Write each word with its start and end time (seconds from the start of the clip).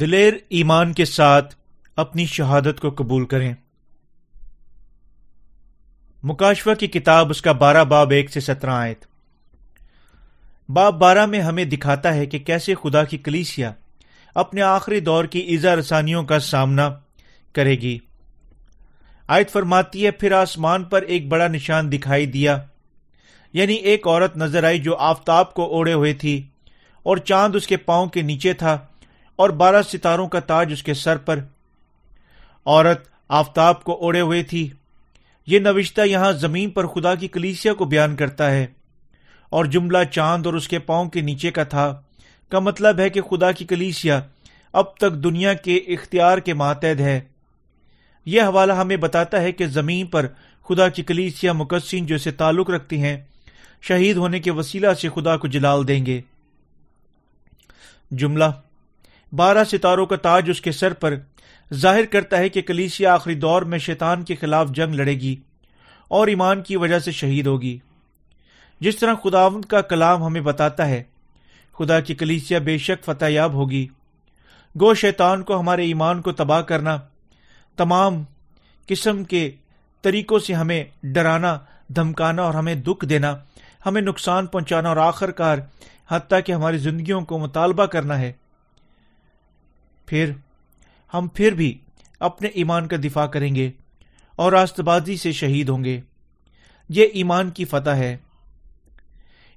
دلیر 0.00 0.32
ایمان 0.48 0.92
کے 0.92 1.04
ساتھ 1.04 1.54
اپنی 1.96 2.26
شہادت 2.26 2.80
کو 2.80 2.90
قبول 2.90 3.26
کریں۔ 3.26 3.54
مکاشفہ 6.22 6.70
کی 6.78 6.86
کتاب 6.86 7.30
اس 7.30 7.42
کا 7.42 7.52
بارہ 7.52 7.84
باب 7.84 8.10
ایک 8.10 8.30
سے 8.30 8.40
سترہ 8.40 8.70
آیت۔ 8.70 9.04
باب 10.68 10.98
بارہ 10.98 11.26
میں 11.26 11.40
ہمیں 11.40 11.64
دکھاتا 11.64 12.14
ہے 12.14 12.26
کہ 12.26 12.38
کیسے 12.38 12.74
خدا 12.74 13.04
کی 13.04 13.18
کلیسیا 13.18 13.72
اپنے 14.34 14.62
آخری 14.62 15.00
دور 15.00 15.24
کی 15.24 15.38
ایزا 15.38 15.76
رسانیوں 15.76 16.24
کا 16.24 16.38
سامنا 16.38 16.94
کرے 17.52 17.74
گی۔ 17.74 17.98
آیت 19.26 19.50
فرماتی 19.50 20.06
ہے، 20.06 20.10
پھر 20.10 20.32
آسمان 20.32 20.84
پر 20.84 21.02
ایک 21.02 21.28
بڑا 21.28 21.48
نشان 21.48 21.92
دکھائی 21.92 22.26
دیا۔ 22.26 22.58
یعنی 23.52 23.74
ایک 23.74 24.08
عورت 24.08 24.36
نظر 24.36 24.64
آئی 24.64 24.78
جو 24.78 24.96
آفتاب 24.96 25.54
کو 25.54 25.64
اوڑے 25.64 25.92
ہوئے 25.92 26.12
تھی 26.12 26.46
اور 27.02 27.16
چاند 27.16 27.54
اس 27.54 27.66
کے 27.66 27.76
پاؤں 27.76 28.06
کے 28.06 28.22
نیچے 28.22 28.52
تھا۔ 28.52 28.78
اور 29.38 29.50
بارہ 29.50 29.82
ستاروں 29.82 30.28
کا 30.28 30.40
تاج 30.40 30.72
اس 30.72 30.82
کے 30.82 30.94
سر 30.94 31.16
پر۔ 31.16 31.38
عورت 32.66 33.08
آفتاب 33.28 33.84
کو 33.84 33.92
اوڑے 33.92 34.20
ہوئے 34.20 34.42
تھی۔ 34.42 34.70
یہ 35.46 35.58
نوشتہ 35.58 36.00
یہاں 36.00 36.32
زمین 36.32 36.70
پر 36.70 36.86
خدا 36.86 37.14
کی 37.14 37.28
کلیسیا 37.28 37.74
کو 37.74 37.84
بیان 37.84 38.16
کرتا 38.16 38.50
ہے۔ 38.50 38.66
اور 39.50 39.64
جملہ 39.64 39.98
چاند 40.10 40.46
اور 40.46 40.54
اس 40.54 40.68
کے 40.68 40.78
پاؤں 40.78 41.10
کے 41.10 41.20
نیچے 41.20 41.50
کا 41.50 41.64
تھا۔ 41.64 42.02
کا 42.48 42.58
مطلب 42.58 42.98
ہے 42.98 43.10
کہ 43.10 43.20
خدا 43.20 43.52
کی 43.52 43.64
کلیسیا 43.64 44.20
اب 44.72 44.96
تک 44.96 45.12
دنیا 45.12 45.54
کے 45.54 45.76
اختیار 45.76 46.38
کے 46.38 46.54
ماتحد 46.54 47.00
ہے۔ 47.00 47.20
یہ 48.26 48.42
حوالہ 48.42 48.72
ہمیں 48.72 48.96
بتاتا 48.96 49.42
ہے 49.42 49.52
کہ 49.52 49.66
زمین 49.66 50.06
پر 50.06 50.26
خدا 50.68 50.88
کی 50.88 51.02
کلیسیا 51.02 51.52
مقصین 51.52 52.06
جو 52.06 52.14
اسے 52.14 52.30
تعلق 52.30 52.70
رکھتی 52.70 53.02
ہیں، 53.02 53.20
شہید 53.82 54.16
ہونے 54.16 54.40
کے 54.40 54.50
وسیلہ 54.50 54.92
سے 54.92 55.08
خدا 55.14 55.36
کو 55.36 55.48
جلال 55.48 55.88
دیں 55.88 56.06
گے۔ 56.06 56.20
جملہ 58.10 58.44
بارہ 59.32 59.64
ستاروں 59.64 60.06
کا 60.06 60.16
تاج 60.16 60.50
اس 60.50 60.60
کے 60.60 60.72
سر 60.72 60.92
پر 60.92 61.14
ظاہر 61.74 62.04
کرتا 62.04 62.38
ہے 62.38 62.48
کہ 62.48 62.62
کلیسیا 62.62 63.14
آخری 63.14 63.34
دور 63.34 63.62
میں 63.62 63.78
شیطان 63.78 64.24
کے 64.24 64.34
خلاف 64.34 64.68
جنگ 64.70 64.94
لڑے 64.94 65.14
گی 65.14 65.36
اور 66.08 66.26
ایمان 66.26 66.62
کی 66.62 66.76
وجہ 66.76 66.98
سے 66.98 67.12
شہید 67.12 67.46
ہوگی۔ 67.46 67.78
جس 68.80 68.96
طرح 68.96 69.14
خداوند 69.24 69.64
کا 69.64 69.80
کلام 69.80 70.22
ہمیں 70.22 70.40
بتاتا 70.40 70.88
ہے، 70.88 71.02
خدا 71.78 72.00
کی 72.00 72.14
کلیسیا 72.14 72.58
بے 72.58 72.78
شک 72.78 73.04
فتح 73.04 73.24
یاب 73.28 73.52
ہوگی۔ 73.52 73.86
گو 74.80 74.94
شیطان 74.94 75.42
کو 75.42 75.60
ہمارے 75.60 75.84
ایمان 75.84 76.22
کو 76.22 76.32
تباہ 76.32 76.60
کرنا 76.60 76.98
تمام 77.76 78.22
قسم 78.86 79.24
کے 79.24 79.50
طریقوں 80.02 80.38
سے 80.38 80.54
ہمیں 80.54 80.84
ڈرانا، 81.02 81.58
دھمکانا 81.88 82.42
اور 82.42 82.54
ہمیں 82.54 82.74
دکھ 82.74 83.06
دینا، 83.06 83.36
ہمیں 83.86 84.02
نقصان 84.02 84.46
پہنچانا 84.46 84.88
اور 84.88 84.96
آخر 84.96 85.30
کار 85.30 85.58
حتیٰ 86.08 86.40
کہ 86.46 86.52
ہماری 86.52 86.78
زندگیوں 86.78 87.20
کو 87.20 87.38
مطالبہ 87.38 87.86
کرنا 87.86 88.18
ہے۔ 88.18 88.32
پھر 90.08 90.32
ہم 91.14 91.28
پھر 91.34 91.52
بھی 91.52 91.78
اپنے 92.20 92.48
ایمان 92.48 92.88
کا 92.88 92.96
دفاع 93.04 93.26
کریں 93.26 93.54
گے 93.54 93.70
اور 94.36 94.52
راست 94.52 94.80
بازی 94.80 95.16
سے 95.16 95.32
شہید 95.32 95.68
ہوں 95.68 95.84
گے۔ 95.84 96.00
یہ 96.88 97.06
ایمان 97.12 97.50
کی 97.50 97.64
فتح 97.64 97.90
ہے۔ 97.90 98.16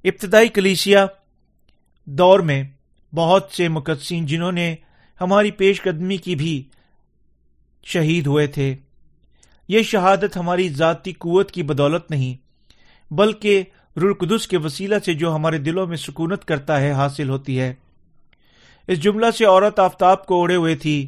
ابتدائی 0.04 0.48
کلیسیا 0.48 1.06
دور 2.06 2.40
میں 2.40 2.64
بہت 3.16 3.50
سے 3.52 3.68
مقدسین 3.68 4.26
جنہوں 4.26 4.52
نے 4.52 4.76
ہماری 5.22 5.52
پیش 5.52 5.82
قدمی 5.82 6.18
کی 6.18 6.36
بھی 6.36 6.64
شہید 7.84 8.28
ہوئے 8.28 8.48
تھے۔ 8.48 8.76
یہ 9.68 9.84
شہادت 9.84 10.38
ہماری 10.38 10.70
ذاتی 10.70 11.14
قوت 11.14 11.52
کی 11.52 11.64
بدولت 11.64 12.12
نہیں، 12.12 12.36
بلکہ 13.14 13.64
رلقدس 13.98 14.48
کے 14.48 14.58
وسیلہ 14.58 14.96
سے 15.06 15.14
جو 15.14 15.36
ہمارے 15.36 15.58
دلوں 15.58 15.88
میں 15.88 15.98
سکونت 15.98 16.46
کرتا 16.46 16.82
ہے، 16.82 16.92
حاصل 16.92 17.30
ہوتی 17.30 17.60
ہے۔ 17.60 17.74
اس 18.88 19.00
جملہ 19.00 19.32
سے 19.38 19.46
عورت 19.46 19.80
آفتاب 19.80 20.26
کو 20.26 20.36
اوڑے 20.36 20.56
ہوئے 20.56 20.76
تھی۔ 20.76 21.08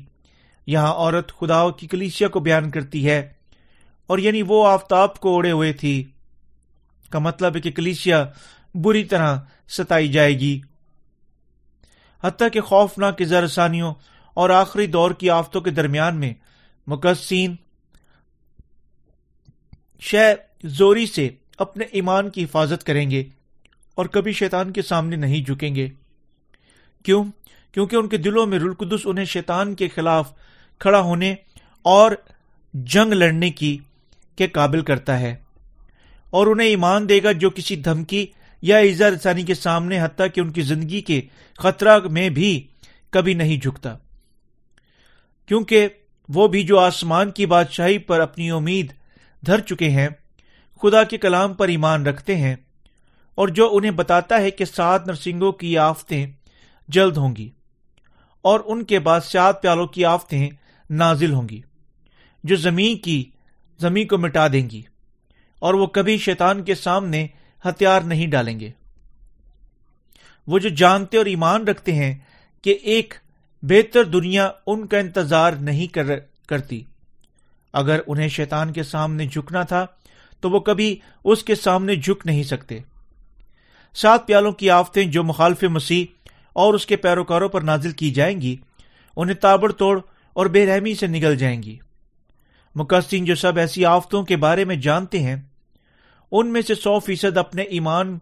یہاں 0.68 0.92
عورت 0.94 1.32
خدا 1.40 1.70
کی 1.72 1.88
کلیسیا 1.88 2.28
کو 2.28 2.40
بیان 2.40 2.70
کرتی 2.72 3.08
ہے، 3.10 3.34
اور 4.08 4.18
یعنی 4.18 4.42
وہ 4.42 4.68
آفتاب 4.68 5.20
کو 5.20 5.30
اوڑے 5.30 5.52
ہوئے 5.52 5.74
تھی۔ 5.74 6.04
کا 7.10 7.20
مطلب 7.20 7.56
ہے 7.56 7.62
کہ 7.62 7.72
کلیسیا 7.72 8.26
بری 8.76 9.04
طرح 9.04 9.36
ستائی 9.70 10.08
جائے 10.08 10.40
گی۔ 10.40 10.60
حتیٰ 12.24 12.48
کہ 12.54 12.62
خوفناک 12.62 13.22
زرسانیوں 13.24 13.94
اور 14.34 14.50
آخری 14.50 14.88
دور 14.88 15.12
کی 15.12 15.30
آفتوں 15.30 15.62
کے 15.62 15.72
درمیان 15.72 16.20
میں 16.20 16.34
مقصین 16.88 17.56
شہ 20.02 20.34
زوری 20.64 21.06
سے 21.06 21.30
اپنے 21.58 21.86
ایمان 21.92 22.30
کی 22.30 22.44
حفاظت 22.44 22.84
کریں 22.84 23.10
گے 23.12 23.24
اور 23.96 24.06
کبھی 24.06 24.32
شیطان 24.32 24.72
کے 24.74 24.82
سامنے 24.82 25.16
نہیں 25.16 25.44
جھکیں 25.44 25.76
گے۔ 25.76 25.88
کیوں؟ 27.06 27.24
کیونکہ 27.74 27.96
ان 27.96 28.10
کے 28.10 28.18
دلوں 28.18 28.46
میں 28.46 28.60
رلقدس 28.60 29.00
انہیں 29.06 29.26
شیطان 29.26 29.76
کے 29.76 29.88
خلاف 29.88 30.32
کھڑا 30.80 31.00
ہونے 31.00 31.36
اور 31.82 32.12
جنگ 32.74 33.14
لڑنے 33.14 33.50
کی 33.50 33.78
کے 34.36 34.48
قابل 34.48 34.82
کرتا 34.82 35.20
ہے 35.20 35.36
اور 36.30 36.48
انہیں 36.48 36.68
ایمان 36.68 37.10
دے 37.10 37.24
گا 37.24 37.32
جو 37.32 37.50
کسی 37.50 37.76
دھمکی 37.76 38.26
یا 38.62 38.78
ایزا 38.78 39.10
رسانی 39.10 39.44
کے 39.44 39.54
سامنے، 39.54 40.02
حتیٰ 40.02 40.28
کہ 40.34 40.42
ان 40.42 40.52
کی 40.52 40.62
زندگی 40.62 41.02
کے 41.02 41.22
خطرہ 41.58 42.00
میں 42.12 42.30
بھی 42.30 42.68
کبھی 43.10 43.34
نہیں 43.34 43.58
جھکتا۔ 43.58 43.98
کیونکہ 45.46 45.88
وہ 46.30 46.48
بھی 46.48 46.64
جو 46.64 46.80
آسمان 46.80 47.32
کی 47.32 47.46
بادشاہی 47.46 47.98
پر 47.98 48.20
اپنی 48.20 48.52
امید 48.52 48.94
دھر 49.46 49.60
چکے 49.60 49.90
ہیں، 49.90 50.10
خدا 50.82 51.04
کے 51.04 51.18
کلام 51.18 51.54
پر 51.54 51.68
ایمان 51.68 52.06
رکھتے 52.06 52.36
ہیں 52.36 52.56
اور 53.36 53.48
جو 53.48 53.70
انہیں 53.72 53.92
بتاتا 53.92 54.38
ہے 54.38 54.52
کہ 54.52 54.66
سات 54.66 55.08
نرسنگوں 55.08 55.52
کی 55.52 55.78
آفتیں 55.78 56.28
جلد 56.88 57.18
ہوں 57.18 57.36
گی۔ 57.36 57.50
اور 58.44 58.60
ان 58.66 58.84
کے 58.84 59.00
بعد 59.00 59.22
سات 59.22 59.62
پیالوں 59.62 59.88
کی 59.88 60.06
آفتیں 60.06 60.50
نازل 60.90 61.34
ہوں 61.34 61.50
گی، 61.50 61.62
جو 62.44 62.56
زمین 62.56 62.98
کی، 62.98 63.24
زمین 63.80 64.08
کو 64.08 64.18
مٹا 64.18 64.48
دیں 64.48 64.70
گی، 64.70 64.82
اور 65.60 65.74
وہ 65.74 65.86
کبھی 65.86 66.18
شیطان 66.18 66.64
کے 66.64 66.76
سامنے 66.76 67.28
ہتھیار 67.66 68.02
نہیں 68.02 68.28
ڈالیں 68.28 68.60
گے۔ 68.60 68.70
وہ 70.48 70.60
جو 70.60 70.70
جانتے 70.70 71.18
اور 71.18 71.26
ایمان 71.26 71.68
رکھتے 71.68 71.94
ہیں 71.94 72.14
کہ 72.62 72.78
ایک 72.84 73.14
بہتر 73.64 74.04
دنیا 74.04 74.50
ان 74.68 74.88
کا 74.88 74.98
انتظار 74.98 75.54
نہیں 75.54 75.94
کر، 75.94 76.20
کرتی۔ 76.48 76.84
اگر 77.74 78.00
انہیں 78.08 78.28
شیطان 78.28 78.74
کے 78.74 78.84
سامنے 78.84 79.26
جھکنا 79.26 79.64
تھا، 79.64 79.86
تو 80.40 80.50
وہ 80.50 80.60
کبھی 80.60 80.96
اس 81.24 81.44
کے 81.44 81.56
سامنے 81.56 81.96
جھک 81.96 82.26
نہیں 82.26 82.44
سکتے۔ 82.44 82.80
سات 83.94 84.28
پیالوں 84.28 84.52
کی 84.52 84.70
آفتیں 84.70 85.04
جو 85.06 85.24
مخالف 85.24 85.64
مسیح 85.64 86.06
اور 86.54 86.74
اس 86.74 86.86
کے 86.86 86.96
پیروکاروں 86.96 87.50
پر 87.50 87.62
نازل 87.62 87.92
کی 87.92 88.12
جائیں 88.12 88.42
گی، 88.42 88.56
انہیں 89.18 89.36
تابڑ 89.36 89.72
توڑ 89.72 90.00
اور 90.34 90.46
بے 90.46 90.66
رحمی 90.66 90.96
سے 90.96 91.08
نگل 91.08 91.36
جائیں 91.36 91.64
گی۔ 91.64 91.78
مقصین 92.76 93.26
جو 93.26 93.36
سب 93.36 93.58
ایسی 93.58 93.86
آفتوں 93.86 94.24
کے 94.24 94.38
بارے 94.38 94.66
میں 94.66 94.76
جانتے 94.76 95.20
ہیں، 95.20 95.36
ان 96.32 96.52
میں 96.54 96.62
سے 96.62 96.76
سو 96.76 97.00
فیصد 97.00 97.38
اپنے 97.38 97.62
ایمان 97.62 98.18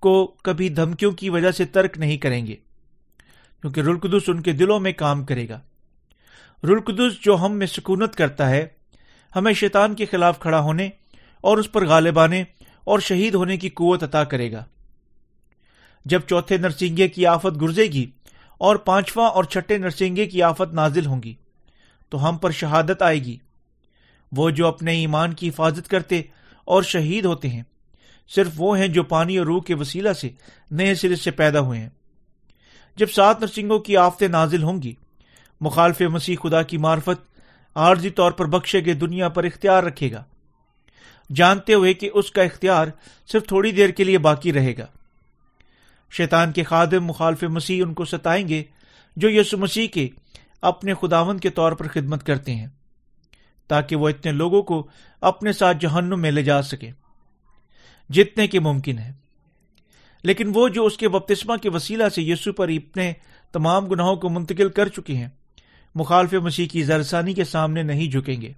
کو 0.00 0.26
کبھی 0.26 0.68
دھمکیوں 0.68 1.12
کی 1.12 1.30
وجہ 1.30 1.50
سے 1.50 1.64
ترک 1.64 1.98
نہیں 1.98 2.16
کریں 2.16 2.46
گے، 2.46 2.56
کیونکہ 3.62 3.80
رلقدس 3.80 4.28
ان 4.28 4.42
کے 4.42 4.52
دلوں 4.52 4.80
میں 4.80 4.92
کام 4.92 5.24
کرے 5.24 5.48
گا۔ 5.48 5.60
رلقدس 6.64 7.20
جو 7.20 7.36
ہم 7.36 7.52
میں 7.52 7.66
سکونت 7.66 8.14
کرتا 8.14 8.50
ہے، 8.50 8.66
ہمیں 9.36 9.52
شیطان 9.52 9.94
کے 9.94 10.06
خلاف 10.06 10.38
کھڑا 10.38 10.60
ہونے 10.60 10.88
اور 11.40 11.58
اس 11.58 11.72
پر 11.72 11.86
غالب 11.86 12.18
آنے 12.18 12.44
اور 12.84 12.98
شہید 12.98 13.34
ہونے 13.34 13.56
کی 13.56 13.68
قوت 13.68 14.02
عطا 14.02 14.24
کرے 14.24 14.52
گا۔ 14.52 14.64
جب 16.10 16.20
چوتھے 16.20 16.56
نرسنگے 16.56 17.08
کی 17.08 17.26
آفت 17.26 17.60
گرزے 17.60 17.84
گی 17.84 18.10
اور 18.58 18.76
پانچواں 18.76 19.30
اور 19.30 19.44
چھٹے 19.44 19.78
نرسنگے 19.78 20.26
کی 20.26 20.42
آفت 20.42 20.74
نازل 20.74 21.06
ہوں 21.06 21.22
گی، 21.22 21.34
تو 22.08 22.28
ہم 22.28 22.36
پر 22.36 22.50
شہادت 22.50 23.02
آئے 23.02 23.18
گی۔ 23.24 23.36
وہ 24.32 24.50
جو 24.50 24.66
اپنے 24.66 24.92
ایمان 24.92 25.34
کی 25.34 25.48
حفاظت 25.48 25.88
کرتے 25.88 26.22
اور 26.64 26.82
شہید 26.82 27.24
ہوتے 27.24 27.48
ہیں، 27.48 27.62
صرف 28.28 28.50
وہ 28.56 28.78
ہیں 28.78 28.88
جو 28.88 29.02
پانی 29.02 29.38
اور 29.38 29.46
روح 29.46 29.62
کے 29.62 29.74
وسیلہ 29.74 30.12
سے 30.12 30.30
نئے 30.70 30.94
سرے 30.94 31.16
سے 31.16 31.30
پیدا 31.30 31.60
ہوئے 31.60 31.80
ہیں۔ 31.80 31.88
جب 32.96 33.10
سات 33.10 33.40
نرسنگوں 33.40 33.78
کی 33.78 33.96
آفتیں 33.96 34.28
نازل 34.28 34.62
ہوں 34.62 34.82
گی، 34.82 34.94
مخالف 35.60 36.00
مسیح 36.00 36.36
خدا 36.42 36.62
کی 36.62 36.76
معرفت 36.76 37.38
عارضی 37.74 38.10
طور 38.10 38.32
پر 38.32 38.44
بخشے 38.44 38.84
گئے 38.84 38.94
دنیا 38.94 39.28
پر 39.28 39.44
اختیار 39.44 39.82
رکھے 39.82 40.12
گا۔ 40.12 40.24
جانتے 41.34 41.74
ہوئے 41.74 41.94
کہ 41.94 42.10
اس 42.14 42.30
کا 42.30 42.42
اختیار 42.42 42.86
صرف 43.32 43.46
تھوڑی 43.46 43.72
دیر 43.72 43.90
کے 43.90 44.04
لیے 44.04 44.18
باقی 44.18 44.52
رہے 44.52 44.76
گا۔ 44.78 44.86
شیطان 46.10 46.52
کے 46.52 46.62
خادم 46.62 47.04
مخالف 47.04 47.42
مسیح 47.42 47.82
ان 47.82 47.94
کو 47.94 48.04
ستائیں 48.04 48.48
گے، 48.48 48.62
جو 49.16 49.30
یسو 49.30 49.58
مسیح 49.58 49.88
کے 49.88 50.08
اپنے 50.62 50.94
خداون 50.94 51.38
کے 51.38 51.50
طور 51.50 51.72
پر 51.72 51.88
خدمت 51.88 52.26
کرتے 52.26 52.54
ہیں، 52.54 52.66
تاکہ 53.70 53.96
وہ 53.96 54.08
اتنے 54.08 54.32
لوگوں 54.32 54.62
کو 54.62 54.86
اپنے 55.22 55.52
ساتھ 55.52 55.76
جہنم 55.80 56.20
میں 56.20 56.30
لے 56.30 56.42
جا 56.42 56.62
سکے، 56.62 56.90
جتنے 58.10 58.46
کی 58.46 58.58
ممکن 58.58 58.98
ہے 58.98 59.12
لیکن 60.24 60.50
وہ 60.54 60.68
جو 60.68 60.84
اس 60.86 60.96
کے 60.96 61.08
بپتسما 61.08 61.56
کے 61.56 61.70
وسیلہ 61.70 62.08
سے 62.08 62.22
یسو 62.22 62.52
پر 62.52 62.68
اپنے 62.68 63.12
تمام 63.52 63.86
گناہوں 63.86 64.16
کو 64.16 64.28
منتقل 64.28 64.68
کر 64.68 64.88
چکے 64.88 65.16
ہیں، 65.16 65.28
مخالف 65.94 66.34
مسیح 66.34 66.66
کی 66.68 66.82
زرسانی 66.82 67.34
کے 67.34 67.44
سامنے 67.44 67.82
نہیں 67.82 68.10
جھکیں 68.10 68.40
گے۔ 68.40 68.52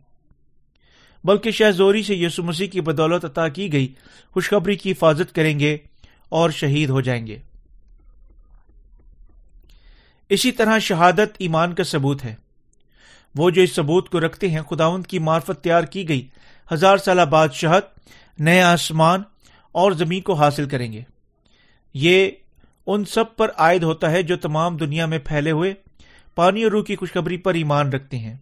بلکہ 1.24 1.50
شہزوری 1.50 2.02
سے 2.02 2.14
یسو 2.14 2.42
مسیح 2.42 2.66
کی 2.66 2.80
بدولت 2.80 3.24
عطا 3.24 3.48
کی 3.48 3.72
گئی، 3.72 3.92
خوشخبری 4.30 4.76
کی 4.76 4.90
حفاظت 4.90 5.34
کریں 5.34 5.58
گے 5.60 5.76
اور 6.30 6.50
شہید 6.50 6.90
ہو 6.90 7.00
جائیں 7.00 7.26
گے۔ 7.26 7.38
اسی 10.28 10.52
طرح 10.52 10.78
شہادت 10.78 11.36
ایمان 11.38 11.74
کا 11.74 11.84
ثبوت 11.84 12.24
ہے۔ 12.24 12.34
وہ 13.34 13.50
جو 13.50 13.62
اس 13.62 13.74
ثبوت 13.74 14.08
کو 14.08 14.20
رکھتے 14.20 14.48
ہیں، 14.48 14.60
خداوند 14.60 15.06
کی 15.06 15.18
معرفت 15.18 15.64
تیار 15.64 15.84
کی 15.84 16.08
گئی۔ 16.08 16.28
ہزار 16.72 16.96
سالہ 16.96 17.22
بادشاہت 17.22 17.84
نئے 18.38 18.62
آسمان 18.62 19.22
اور 19.72 19.92
زمین 19.92 20.20
کو 20.20 20.34
حاصل 20.34 20.68
کریں 20.68 20.92
گے۔ 20.92 21.02
یہ 21.94 22.30
ان 22.86 23.04
سب 23.04 23.36
پر 23.36 23.50
عائد 23.56 23.82
ہوتا 23.82 24.10
ہے 24.10 24.22
جو 24.22 24.36
تمام 24.36 24.76
دنیا 24.76 25.06
میں 25.06 25.18
پھیلے 25.18 25.50
ہوئے 25.50 25.74
پانی 26.34 26.62
اور 26.62 26.72
روح 26.72 26.84
کی 26.84 26.96
خوشخبری 26.96 27.36
پر 27.36 27.54
ایمان 27.54 27.88
رکھتے 27.88 28.18
ہیں۔ 28.18 28.36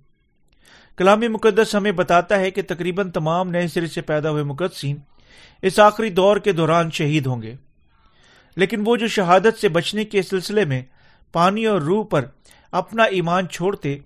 کلام 0.96 1.20
مقدس 1.20 1.74
ہمیں 1.74 1.92
بتاتا 1.92 2.38
ہے 2.38 2.50
کہ 2.50 2.62
تقریباً 2.68 3.10
تمام 3.10 3.50
نئے 3.50 3.68
سرے 3.68 3.86
سے 3.86 4.00
پیدا 4.00 4.30
ہوئے 4.30 4.42
مقدسین 4.42 4.96
اس 5.62 5.78
آخری 5.78 6.10
دور 6.10 6.36
کے 6.36 6.52
دوران 6.52 6.90
شہید 6.90 7.26
ہوں 7.26 7.42
گے۔ 7.42 7.54
لیکن 8.58 8.82
وہ 8.86 8.96
جو 8.96 9.08
شہادت 9.08 9.60
سے 9.60 9.68
بچنے 9.68 10.04
کے 10.04 10.22
سلسلے 10.22 10.64
میں 10.64 10.82
پانی 11.32 11.66
اور 11.66 11.80
روح 11.80 12.04
پر 12.10 12.24
اپنا 12.72 13.02
ایمان 13.02 13.48
چھوڑتے، 13.48 13.98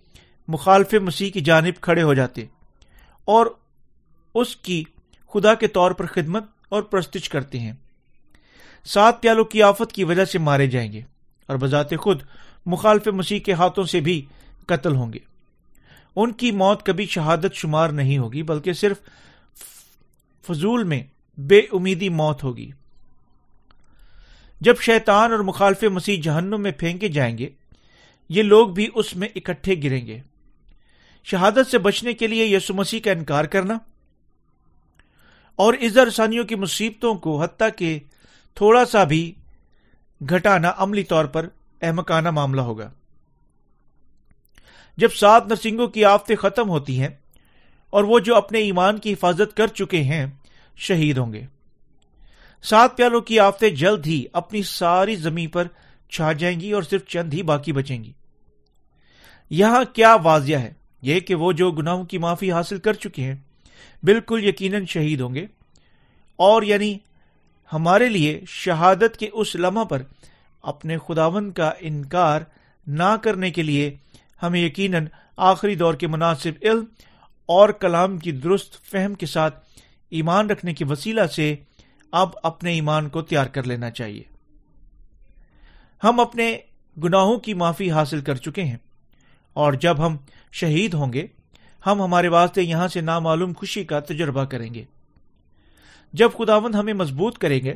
مخالف 0.49 0.95
مسیح 0.95 1.31
کی 1.31 1.41
جانب 1.41 1.81
کھڑے 1.81 2.03
ہو 2.03 2.15
جاتے 2.15 2.45
اور 3.25 3.47
اس 4.35 4.57
کی 4.57 4.85
خدا 5.35 5.55
کے 5.55 5.67
طور 5.67 5.91
پر 5.91 6.07
خدمت 6.07 6.45
اور 6.69 6.83
پرستش 6.83 7.29
کرتے 7.29 7.59
ہیں۔ 7.59 7.73
سات 8.85 9.23
پیالوں 9.23 9.45
کی 9.45 9.63
آفت 9.63 9.93
کی 9.93 10.05
وجہ 10.05 10.25
سے 10.25 10.39
مارے 10.39 10.67
جائیں 10.67 10.93
گے 10.93 11.01
اور 11.47 11.57
بذات 11.57 11.97
خود 11.97 12.23
مخالف 12.67 13.07
مسیح 13.07 13.39
کے 13.39 13.53
ہاتھوں 13.53 13.85
سے 13.85 14.01
بھی 14.01 14.25
قتل 14.67 14.97
ہوں 14.97 15.13
گے۔ 15.13 15.19
ان 16.17 16.33
کی 16.33 16.51
موت 16.51 16.87
کبھی 16.87 17.07
شہادت 17.07 17.55
شمار 17.55 17.89
نہیں 17.89 18.19
ہوگی، 18.19 18.43
بلکہ 18.43 18.73
صرف 18.73 18.97
فضول 20.47 20.85
میں 20.85 21.03
بے 21.39 21.59
امیدی 21.59 22.09
موت 22.09 22.45
ہوگی۔ 22.45 22.71
جب 24.63 24.75
شیطان 24.81 25.33
اور 25.33 25.41
مخالف 25.41 25.83
مسیح 25.83 26.21
جہنم 26.23 26.63
میں 26.63 26.73
پھینکے 26.73 27.09
جائیں 27.09 27.39
گے، 27.39 27.49
یہ 28.29 28.43
لوگ 28.43 28.69
بھی 28.69 28.89
اس 28.95 29.17
میں 29.17 29.29
اکٹھے 29.35 29.75
گریں 29.83 30.07
گے۔ 30.07 30.21
شہادت 31.25 31.71
سے 31.71 31.79
بچنے 31.79 32.13
کے 32.13 32.27
لیے 32.27 32.47
یسو 32.47 32.75
مسیح 32.75 33.01
کا 33.01 33.11
انکار 33.11 33.45
کرنا 33.45 33.75
اور 35.57 35.75
ازر 35.75 36.07
رسانیوں 36.07 36.45
کی 36.45 36.55
مصیبتوں 36.55 37.15
کو 37.15 37.43
حتیٰ 37.43 37.69
کہ 37.77 37.99
تھوڑا 38.55 38.85
سا 38.85 39.05
بھی 39.05 39.35
گھٹانا 40.31 40.73
عملی 40.77 41.03
طور 41.03 41.25
پر 41.25 41.49
احمکانہ 41.83 42.31
معاملہ 42.31 42.61
ہوگا۔ 42.61 42.91
جب 44.97 45.13
سات 45.13 45.47
نرسنگوں 45.47 45.87
کی 45.87 46.05
آفتیں 46.05 46.37
ختم 46.37 46.69
ہوتی 46.69 47.01
ہیں 47.01 47.09
اور 47.91 48.05
وہ 48.05 48.19
جو 48.19 48.37
اپنے 48.37 48.59
ایمان 48.59 48.99
کی 48.99 49.13
حفاظت 49.13 49.57
کر 49.57 49.67
چکے 49.67 50.03
ہیں، 50.03 50.27
شہید 50.77 51.19
ہوں 51.19 51.33
گے۔ 51.33 51.47
سات 52.63 52.97
پیالوں 52.97 53.21
کی 53.21 53.39
آفتیں 53.39 53.71
جلد 53.71 54.07
ہی 54.07 54.25
اپنی 54.33 54.63
ساری 54.63 55.17
زمین 55.17 55.49
پر 55.49 55.67
چھا 56.11 56.33
جائیں 56.33 56.61
گی 56.61 56.73
اور 56.73 56.83
صرف 56.83 57.07
چند 57.07 57.35
ہی 57.35 57.43
باقی 57.43 57.73
بچیں 57.73 58.05
گی۔ 58.05 58.13
یہاں 59.51 59.85
کیا 59.95 60.17
واضح 60.23 60.55
ہے؟ 60.55 60.73
یہ 61.03 61.21
کہ 61.21 61.35
وہ 61.35 61.53
جو 61.53 61.71
گناہوں 61.71 62.05
کی 62.05 62.19
معافی 62.19 62.53
حاصل 62.53 62.79
کر 62.79 62.93
چکے 62.93 63.23
ہیں، 63.23 63.35
بالکل 64.03 64.45
یقیناً 64.45 64.85
شہید 64.85 65.21
ہوں 65.21 65.35
گے۔ 65.35 65.47
اور 66.37 66.63
یعنی 66.63 66.99
ہمارے 67.73 68.09
لیے 68.09 68.41
شہادت 68.49 69.17
کے 69.17 69.29
اس 69.33 69.57
لمحہ 69.57 69.85
پر 69.85 70.03
اپنے 70.63 70.99
خداون 70.99 71.53
کا 71.53 71.73
انکار 71.81 72.41
نہ 72.87 73.17
کرنے 73.23 73.51
کے 73.51 73.63
لیے 73.63 73.97
ہمیں 74.43 74.61
یقیناً 74.61 75.07
آخری 75.37 75.75
دور 75.75 75.95
کے 75.95 76.07
مناسب 76.07 76.51
علم 76.63 76.85
اور 77.47 77.69
کلام 77.69 78.19
کی 78.19 78.33
درست 78.33 78.91
فہم 78.91 79.15
کے 79.15 79.27
ساتھ 79.27 79.65
ایمان 80.11 80.51
رکھنے 80.51 80.75
کے 80.75 80.85
وسیلہ 80.85 81.27
سے 81.27 81.57
اب 82.13 82.29
اپنے 82.43 82.73
ایمان 82.73 83.09
کو 83.09 83.23
تیار 83.23 83.47
کر 83.47 83.63
لینا 83.63 83.91
چاہیے۔ 83.91 84.23
ہم 86.05 86.21
اپنے 86.21 86.59
گناہوں 87.05 87.39
کی 87.39 87.55
معافی 87.55 87.91
حاصل 87.91 88.21
کر 88.21 88.35
چکے 88.35 88.65
ہیں۔ 88.65 88.77
اور 89.53 89.73
جب 89.73 90.07
ہم 90.07 90.17
شہید 90.53 90.95
ہوں 90.95 91.13
گے، 91.13 91.27
ہم 91.87 92.03
ہمارے 92.03 92.29
واسطے 92.29 92.63
یہاں 92.63 92.89
سے 92.89 93.01
نامعلوم 93.01 93.53
خوشی 93.57 93.85
کا 93.85 94.01
تجربہ 94.01 94.45
کریں 94.45 94.75
گے۔ 94.75 94.85
جب 96.13 96.31
خداوند 96.39 96.75
ہمیں 96.75 96.95
مضبوط 96.95 97.39
کریں 97.39 97.61
گے، 97.65 97.75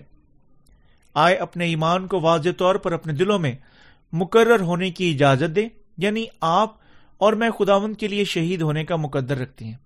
آئے 1.15 1.37
اپنے 1.37 1.65
ایمان 1.65 2.07
کو 2.07 2.21
واضح 2.21 2.49
طور 2.59 2.75
پر 2.75 2.93
اپنے 2.93 3.13
دلوں 3.13 3.39
میں 3.39 3.53
مقرر 4.13 4.61
ہونے 4.61 4.91
کی 4.91 5.15
اجازت 5.15 5.57
دیں۔ 5.57 5.69
یعنی 5.99 6.27
آپ 6.41 6.75
اور 7.19 7.33
میں 7.33 7.51
خداون 7.51 7.95
کے 7.95 8.09
لیے 8.09 8.25
شہید 8.25 8.63
ہونے 8.63 8.85
کا 8.85 8.97
مقدر 8.97 9.39
رکھتے 9.39 9.65
ہیں۔ 9.65 9.77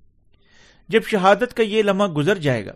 جب 0.89 1.03
شہادت 1.03 1.55
کا 1.55 1.63
یہ 1.63 1.83
لمحہ 1.83 2.07
گزر 2.07 2.39
جائے 2.39 2.67
گا 2.67 2.73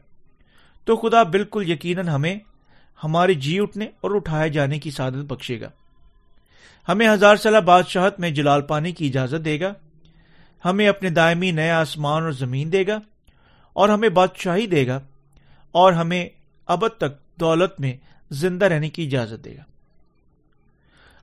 تو 0.85 0.97
خدا 0.97 1.23
بالکل 1.23 1.71
یقیناً 1.71 2.09
ہمیں 2.09 2.39
ہمارے 3.05 3.35
جی 3.35 3.61
اٹھنے 3.61 3.85
اور 3.85 4.11
اٹھائے 4.15 4.49
جانے 4.49 4.79
کی 4.79 4.91
سعادت 4.91 5.33
بخشے 5.33 5.61
گا۔ 5.61 5.69
ہمیں 6.89 7.09
ہزار 7.09 7.37
سالہ 7.37 7.59
بادشاہت 7.59 8.21
میں 8.21 8.31
جلال 8.31 8.63
پانے 8.63 8.93
کی 8.93 9.07
اجازت 9.07 9.45
دے 9.45 9.61
گا۔ 9.61 9.73
ہمیں 10.65 10.89
اپنے 10.89 11.11
دائمی 11.11 11.51
نئے 11.51 11.71
آسمان 11.71 12.23
اور 12.23 12.33
زمین 12.33 12.73
دے 12.73 12.87
گا 12.87 12.99
اور 13.73 13.89
ہمیں 13.89 14.09
بادشاہی 14.09 14.67
دے 14.67 14.87
گا 14.87 15.01
اور 15.73 15.93
ہمیں 15.93 16.29
ابد 16.67 16.99
تک 16.99 17.41
دولت 17.41 17.81
میں 17.81 17.97
زندہ 18.31 18.65
رہنے 18.65 18.91
کی 18.91 19.07
اجازت 19.07 19.45
دے 19.45 19.57
گا۔ 19.57 19.63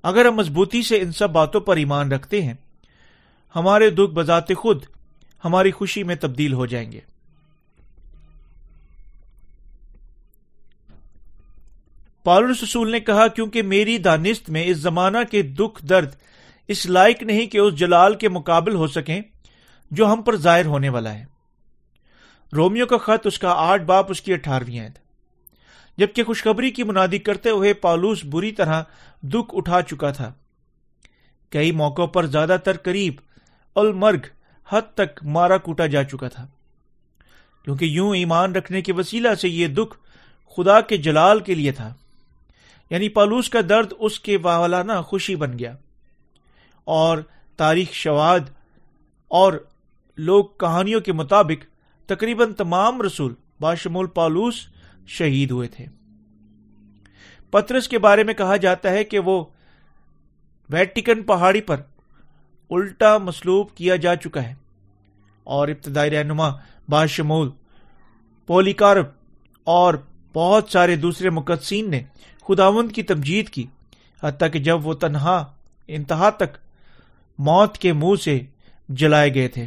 اگر 0.04 0.26
ہم 0.26 0.36
مضبوطی 0.36 0.82
سے 0.82 1.02
ان 1.02 1.12
سب 1.12 1.30
باتوں 1.30 1.62
پر 1.62 1.78
ایمان 1.78 2.12
رکھتے 2.12 2.42
ہیں، 2.42 2.54
ہمارے 3.56 3.90
دکھ 3.90 4.12
بذات 4.12 4.56
خود 4.58 4.86
ہماری 5.46 5.72
خوشی 5.72 6.04
میں 6.04 6.16
تبدیل 6.16 6.54
ہو 6.54 6.66
جائیں 6.66 6.92
گے۔ 6.92 7.00
پالس 12.24 12.64
رسول 12.64 12.92
نے 12.92 13.00
کہا، 13.00 13.28
کیونکہ 13.28 13.62
میری 13.62 13.98
دانست 13.98 14.50
میں 14.50 14.66
اس 14.66 14.78
زمانہ 14.78 15.18
کے 15.32 15.42
دکھ 15.42 15.86
درد 15.86 16.10
اس 16.68 16.86
لائق 16.86 17.24
نہیں 17.24 17.46
کہ 17.46 17.58
اس 17.58 17.76
جلال 17.76 18.16
کے 18.16 18.30
مقابل 18.30 18.76
ہو 18.76 18.88
سکیں، 18.88 19.22
جو 19.92 20.14
ہم 20.14 20.22
پر 20.22 20.36
ظاہر 20.36 20.66
ہونے 20.66 20.90
والا 20.90 21.14
ہے۔ 21.14 21.26
رومیو 22.56 22.86
کا 22.86 22.98
خط، 22.98 23.28
اس 23.28 23.40
کا 23.40 23.52
آٹھ 23.52 23.82
باپ، 23.82 24.12
اس 24.12 24.22
کی 24.22 24.34
اٹھارہویں 24.34 24.90
جبکہ 25.98 26.24
خوشخبری 26.24 26.72
کی 26.72 26.84
منادی 26.84 27.20
کرتے 27.20 27.50
ہوئے 27.50 27.74
پالوس 27.74 28.26
بری 28.26 28.52
طرح 28.52 28.84
دکھ 29.24 29.50
اٹھا 29.54 29.82
چکا 29.82 30.12
تھا۔ 30.12 30.34
کئی 31.50 31.72
موقعوں 31.72 32.08
پر 32.08 32.26
زیادہ 32.26 32.58
تر 32.64 32.78
قریب 32.78 33.14
المرگ 33.76 34.20
حد 34.70 34.82
تک 34.94 35.24
مارا 35.24 35.58
کوٹا 35.58 35.86
جا 35.86 36.04
چکا 36.04 36.28
تھا۔ 36.28 36.48
کیونکہ 37.64 37.86
یوں 37.86 38.16
ایمان 38.16 38.56
رکھنے 38.56 38.82
کے 38.82 38.94
وسیلہ 38.94 39.34
سے 39.34 39.50
یہ 39.50 39.68
دکھ 39.68 39.98
خدا 40.56 40.82
کے 40.82 40.98
جلال 40.98 41.40
کے 41.40 41.56
لیے 41.56 41.72
تھا۔ 41.72 41.94
یعنی 42.92 43.10
پالوس 43.10 43.50
کا 43.50 43.60
درد 43.70 43.94
اس 44.00 44.20
کے 44.20 44.38
والانہ 44.38 45.02
خوشی 45.06 45.36
بن 45.36 45.60
گیا۔ 45.60 45.76
اور 46.84 47.18
تاریخ 47.58 47.92
شواد 47.92 48.40
اور 49.28 49.54
لوگ 50.18 50.46
کہانیوں 50.60 51.02
کے 51.02 51.14
مطابق 51.14 51.66
تقریباً 52.10 52.54
تمام 52.54 53.02
رسول 53.02 53.34
باشمول 53.60 54.08
پالوس 54.08 54.68
شہید 55.08 55.52
ہوئے 55.52 55.68
تھے۔ 55.68 55.86
پترس 57.52 57.88
کے 57.88 58.00
بارے 58.00 58.24
میں 58.24 58.34
کہا 58.34 58.56
جاتا 58.56 58.90
ہے 58.90 59.04
کہ 59.04 59.20
وہ 59.20 59.46
ویٹیکن 60.70 61.24
پہاڑی 61.24 61.62
پر 61.62 61.78
الٹا 62.70 63.18
مسلوب 63.18 63.76
کیا 63.76 63.96
جا 63.96 64.16
چکا 64.16 64.44
ہے 64.44 64.54
اور 65.44 65.68
ابتدائی 65.68 66.12
رہنما 66.12 66.50
باشمول 66.90 67.50
پولیکارپ 68.48 69.10
اور 69.64 69.94
بہت 70.34 70.70
سارے 70.70 70.96
دوسرے 70.96 71.30
مقدسین 71.30 71.92
نے 71.92 72.04
خداوند 72.48 72.92
کی 72.92 73.04
تمجید 73.04 73.50
کی، 73.50 73.66
حتیٰ 74.24 74.48
کہ 74.54 74.60
جب 74.60 74.88
وہ 74.88 74.94
تنہا، 74.94 75.54
انتہا 75.88 76.30
تک 76.30 76.58
موت 77.38 77.78
کے 77.78 77.94
منہ 77.94 78.16
سے 78.16 78.40
جلائے 78.90 79.34
گئے 79.34 79.48
تھے۔ 79.48 79.66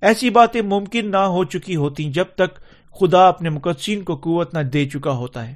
ایسی 0.00 0.30
باتیں 0.30 0.62
ممکن 0.62 1.10
نہ 1.10 1.16
ہو 1.16 1.44
چکی 1.44 1.76
ہوتی 1.76 2.10
جب 2.10 2.24
تک 2.24 2.56
خدا 3.00 3.28
اپنے 3.28 3.48
مقدسین 3.48 4.02
کو 4.02 4.16
قوت 4.16 4.54
نہ 4.54 4.58
دے 4.58 4.88
چکا 4.88 5.10
ہوتا 5.10 5.48
ہے۔ 5.48 5.54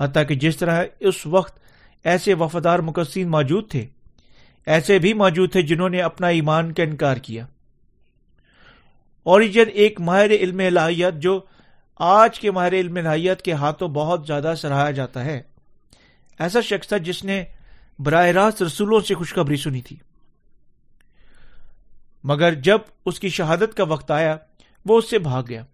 حتیٰ 0.00 0.22
کہ 0.28 0.34
جس 0.34 0.56
طرح 0.56 0.84
اس 1.00 1.26
وقت 1.26 1.58
ایسے 2.04 2.34
وفادار 2.34 2.78
مقدسین 2.78 3.30
موجود 3.30 3.70
تھے، 3.70 3.86
ایسے 4.66 4.98
بھی 4.98 5.12
موجود 5.12 5.52
تھے 5.52 5.62
جنہوں 5.62 5.88
نے 5.88 6.00
اپنا 6.00 6.26
ایمان 6.26 6.72
کا 6.72 6.82
انکار 6.82 7.16
کیا۔ 7.16 7.46
اوریجن 9.22 9.64
ایک 9.74 10.00
ماہر 10.00 10.30
علم 10.30 10.58
الہیت 10.58 11.14
جو 11.14 11.40
آج 11.96 12.40
کے 12.40 12.50
ماہر 12.50 12.72
علم 12.72 12.96
الہیت 12.96 13.42
کے 13.42 13.52
ہاتھوں 13.52 13.88
بہت 13.88 14.26
زیادہ 14.26 14.54
سراہا 14.56 14.90
جاتا 14.90 15.24
ہے۔ 15.24 15.42
ایسا 16.38 16.60
شخص 16.60 16.88
تھا 16.88 16.96
جس 16.96 17.24
نے 17.24 17.44
براہ 17.98 18.26
راست 18.26 18.62
رسولوں 18.62 19.00
سے 19.00 19.14
خوشخبری 19.14 19.56
سنی 19.56 19.80
تھی۔ 19.80 19.96
مگر 22.24 22.54
جب 22.54 22.78
اس 23.06 23.20
کی 23.20 23.28
شہادت 23.28 23.76
کا 23.76 23.84
وقت 23.84 24.10
آیا، 24.10 24.36
وہ 24.86 24.98
اس 24.98 25.10
سے 25.10 25.18
بھاگ 25.18 25.42
گیا۔ 25.48 25.64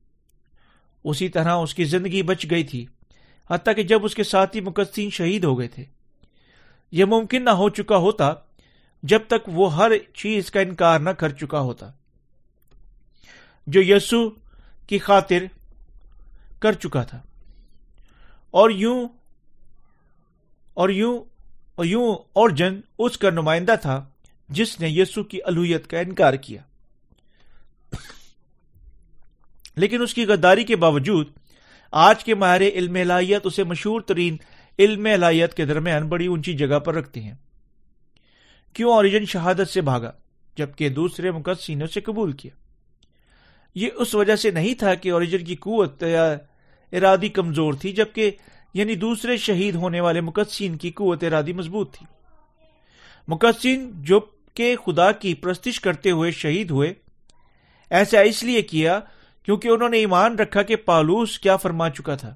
اسی 1.05 1.29
طرح 1.29 1.57
اس 1.57 1.75
کی 1.75 1.85
زندگی 1.85 2.23
بچ 2.23 2.47
گئی 2.51 2.65
تھی، 2.65 2.87
حتیٰ 3.51 3.77
کہ 3.77 3.83
جب 3.83 4.05
اس 4.05 4.15
کے 4.15 4.25
ساتھی 4.25 4.61
مقدسین 4.61 5.11
شہید 5.11 5.45
ہو 5.45 5.59
گئے 5.59 5.69
تھے۔ 5.69 5.85
یہ 6.93 7.05
ممکن 7.05 7.45
نہ 7.45 7.51
ہو 7.51 7.69
چکا 7.69 7.97
ہوتا 7.97 8.35
جب 9.03 9.21
تک 9.27 9.49
وہ 9.49 9.77
ہر 9.77 9.93
چیز 10.15 10.51
کا 10.51 10.61
انکار 10.61 11.01
نہ 11.01 11.11
کر 11.11 11.29
چکا 11.29 11.61
ہوتا۔ 11.61 11.91
جو 13.67 13.83
یسو 13.83 14.31
کی 14.87 14.99
خاطر 14.99 15.45
کر 16.61 16.73
چکا 16.73 17.03
تھا۔ 17.03 17.23
اور 18.51 18.71
یوں 18.71 19.09
اور 20.75 20.89
یوں 20.89 21.25
اور 21.75 21.85
یوں 21.85 22.15
اور 22.33 22.51
جن 22.51 22.81
اس 22.99 23.19
کا 23.19 23.31
نمائندہ 23.31 23.75
تھا 23.83 24.09
جس 24.49 24.81
نے 24.81 24.89
یسو 24.89 25.25
کی 25.25 25.39
الویت 25.45 25.87
کا 25.87 25.99
انکار 25.99 26.35
کیا۔ 26.35 26.63
لیکن 29.77 30.03
اس 30.03 30.15
کی 30.15 30.25
غداری 30.25 30.65
کے 30.65 30.77
باوجود 30.77 31.27
آج 31.93 32.25
کے 32.25 32.35
ماہر 32.35 32.63
علم 32.63 32.95
الہیت 32.95 33.47
اسے 33.47 33.65
مشہور 33.65 34.01
ترین 34.01 34.37
علم 34.79 35.07
الہیت 35.15 35.55
کے 35.55 35.65
درمیان 35.65 36.09
بڑی 36.09 36.27
اونچی 36.27 36.53
جگہ 36.53 36.79
پر 36.79 36.95
رکھتے 36.95 37.23
ہیں۔ 37.23 37.35
کیوں 38.73 38.93
اوریجن 38.93 39.25
شہادت 39.25 39.69
سے 39.71 39.81
بھاگا 39.81 40.13
جبکہ 40.57 40.89
دوسرے 40.89 41.31
مقدسینوں 41.31 41.87
سے 41.87 42.01
قبول 42.01 42.33
کیا؟ 42.33 42.51
یہ 43.75 43.89
اس 43.95 44.15
وجہ 44.15 44.37
سے 44.37 44.51
نہیں 44.51 44.75
تھا 44.75 44.95
کہ 44.95 45.13
اوریجن 45.13 45.45
کی 45.45 45.57
قوت 45.57 46.03
یا 46.03 46.37
ارادی 46.93 47.29
کمزور 47.29 47.75
تھی، 47.75 47.93
جبکہ 47.93 48.31
یعنی 48.75 48.95
دوسرے 48.95 49.37
شہید 49.37 49.75
ہونے 49.75 50.01
والے 50.01 50.21
مقدسین 50.21 50.77
کی 50.77 50.91
قوت 50.91 51.25
ارادی 51.25 51.53
مضبوط 51.53 51.97
تھی۔ 51.97 52.07
مقدسین 53.29 53.91
جو 53.95 54.21
کہ 54.55 54.77
خدا 54.77 55.13
کی 55.13 55.35
پرستش 55.35 55.81
کرتے 55.81 56.11
ہوئے 56.11 56.31
شہید 56.31 56.71
ہوئے، 56.71 56.95
ایسا 57.91 58.21
اس 58.21 58.43
لیے 58.43 58.63
کیا 58.63 59.01
کیونکہ 59.43 59.69
انہوں 59.69 59.89
نے 59.89 59.99
ایمان 59.99 60.37
رکھا 60.37 60.63
کہ 60.63 60.77
پالوس 60.77 61.39
کیا 61.39 61.57
فرما 61.57 61.91
چکا 61.91 62.17
تھا۔ 62.17 62.35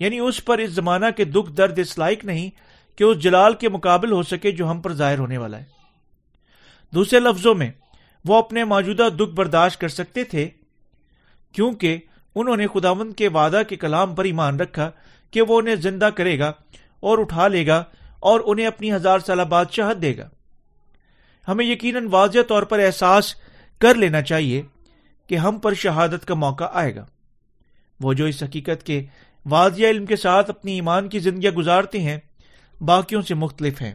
یعنی 0.00 0.18
اس 0.18 0.44
پر 0.44 0.58
اس 0.58 0.70
زمانہ 0.70 1.06
کے 1.16 1.24
دکھ 1.24 1.52
درد 1.52 1.78
اس 1.78 1.98
لائق 1.98 2.24
نہیں 2.24 2.50
کہ 2.98 3.04
اس 3.04 3.18
جلال 3.18 3.54
کے 3.54 3.68
مقابل 3.68 4.12
ہو 4.12 4.22
سکے 4.22 4.50
جو 4.50 4.70
ہم 4.70 4.80
پر 4.80 4.92
ظاہر 4.92 5.18
ہونے 5.18 5.38
والا 5.38 5.58
ہے۔ 5.58 5.64
دوسرے 6.94 7.20
لفظوں 7.20 7.54
میں 7.54 7.70
وہ 8.24 8.36
اپنے 8.36 8.64
موجودہ 8.64 9.08
دکھ 9.16 9.34
برداشت 9.34 9.80
کر 9.80 9.88
سکتے 9.88 10.24
تھے، 10.24 10.48
کیونکہ 11.52 11.98
انہوں 12.34 12.56
نے 12.56 12.66
خداوند 12.66 13.12
کے 13.12 13.28
وعدہ 13.28 13.62
کے 13.68 13.76
کلام 13.76 14.14
پر 14.14 14.24
ایمان 14.24 14.60
رکھا 14.60 14.90
کہ 15.30 15.42
وہ 15.42 15.58
انہیں 15.58 15.76
زندہ 15.76 16.08
کرے 16.14 16.38
گا 16.38 16.52
اور 17.00 17.18
اٹھا 17.18 17.48
لے 17.48 17.66
گا 17.66 17.84
اور 18.20 18.40
انہیں 18.44 18.66
اپنی 18.66 18.92
ہزار 18.92 19.18
سالہ 19.18 19.42
بادشاہت 19.42 20.02
دے 20.02 20.16
گا۔ 20.16 20.28
ہمیں 21.48 21.64
یقیناً 21.64 22.06
واضح 22.10 22.38
طور 22.48 22.62
پر 22.62 22.78
احساس 22.78 23.34
کر 23.78 23.94
لینا 23.94 24.22
چاہیے 24.22 24.62
کہ 25.26 25.34
ہم 25.34 25.58
پر 25.58 25.74
شہادت 25.74 26.26
کا 26.26 26.34
موقع 26.34 26.64
آئے 26.72 26.96
گا۔ 26.96 27.06
وہ 28.00 28.12
جو 28.12 28.24
اس 28.24 28.42
حقیقت 28.42 28.86
کے 28.86 29.06
واضح 29.46 29.82
علم 29.82 30.06
کے 30.06 30.16
ساتھ 30.16 30.50
اپنی 30.50 30.74
ایمان 30.74 31.08
کی 31.08 31.18
زندگیاں 31.18 31.52
گزارتے 31.52 32.00
ہیں، 32.00 32.18
باقیوں 32.80 33.22
سے 33.22 33.34
مختلف 33.34 33.82
ہیں۔ 33.82 33.94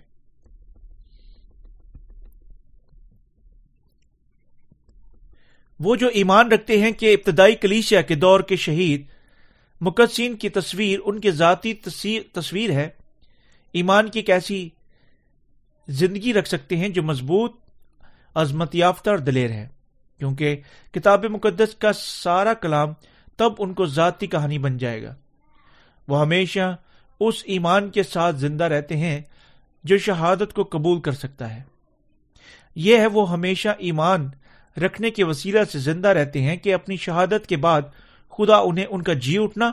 وہ 5.80 5.96
جو 5.96 6.08
ایمان 6.08 6.52
رکھتے 6.52 6.82
ہیں 6.82 6.92
کہ 6.92 7.14
ابتدائی 7.14 7.56
کلیشیا 7.56 8.02
کے 8.02 8.16
دور 8.16 8.40
کے 8.40 8.56
شہید، 8.56 9.06
مقدسین 9.82 10.38
کی 10.38 10.50
تصویر 10.50 11.00
ان 11.06 11.20
کے 11.20 11.32
ذاتی 11.32 11.74
تصویر 12.34 12.72
ہے۔ 12.72 12.90
ایمان 13.72 14.10
کی 14.10 14.22
ایسی 14.28 14.70
زندگی 15.88 16.34
رکھ 16.34 16.48
سکتے 16.48 16.78
ہیں 16.78 16.90
جو 16.90 17.04
مضبوط، 17.04 17.52
عظمت 18.36 18.76
یافتہ 18.76 19.10
اور 19.10 19.18
دلیر 19.18 19.50
ہے۔ 19.50 19.68
کیونکہ 20.18 20.62
کتاب 20.92 21.26
مقدس 21.26 21.76
کا 21.76 21.94
سارا 21.94 22.54
کلام 22.54 22.90
تب 23.38 23.54
ان 23.60 23.74
کو 23.74 23.86
ذاتی 23.86 24.28
کہانی 24.28 24.58
بن 24.58 24.78
جائے 24.78 25.04
گا۔ 25.04 25.16
وہ 26.08 26.22
ہمیشہ 26.22 26.76
اس 27.20 27.42
ایمان 27.46 27.90
کے 27.90 28.04
ساتھ 28.04 28.36
زندہ 28.36 28.64
رہتے 28.64 28.98
ہیں 28.98 29.22
جو 29.84 29.98
شہادت 29.98 30.54
کو 30.54 30.64
قبول 30.64 31.02
کر 31.02 31.12
سکتا 31.12 31.56
ہے۔ 31.56 31.62
یہ 32.76 32.98
ہے 32.98 33.08
وہ 33.08 33.32
ہمیشہ 33.32 33.70
ایمان 33.78 34.30
رکھنے 34.78 35.12
کے 35.12 35.24
وسیلہ 35.24 35.60
سے 35.72 35.80
زندہ 35.80 36.08
رہتے 36.08 36.42
ہیں 36.42 36.58
کہ 36.58 36.74
اپنی 36.74 36.98
شہادت 36.98 37.48
کے 37.48 37.58
بعد 37.58 37.82
خدا 38.38 38.58
انہیں 38.58 38.86
ان 38.90 39.02
کا 39.02 39.14
جی 39.14 39.38
اٹھنا، 39.38 39.72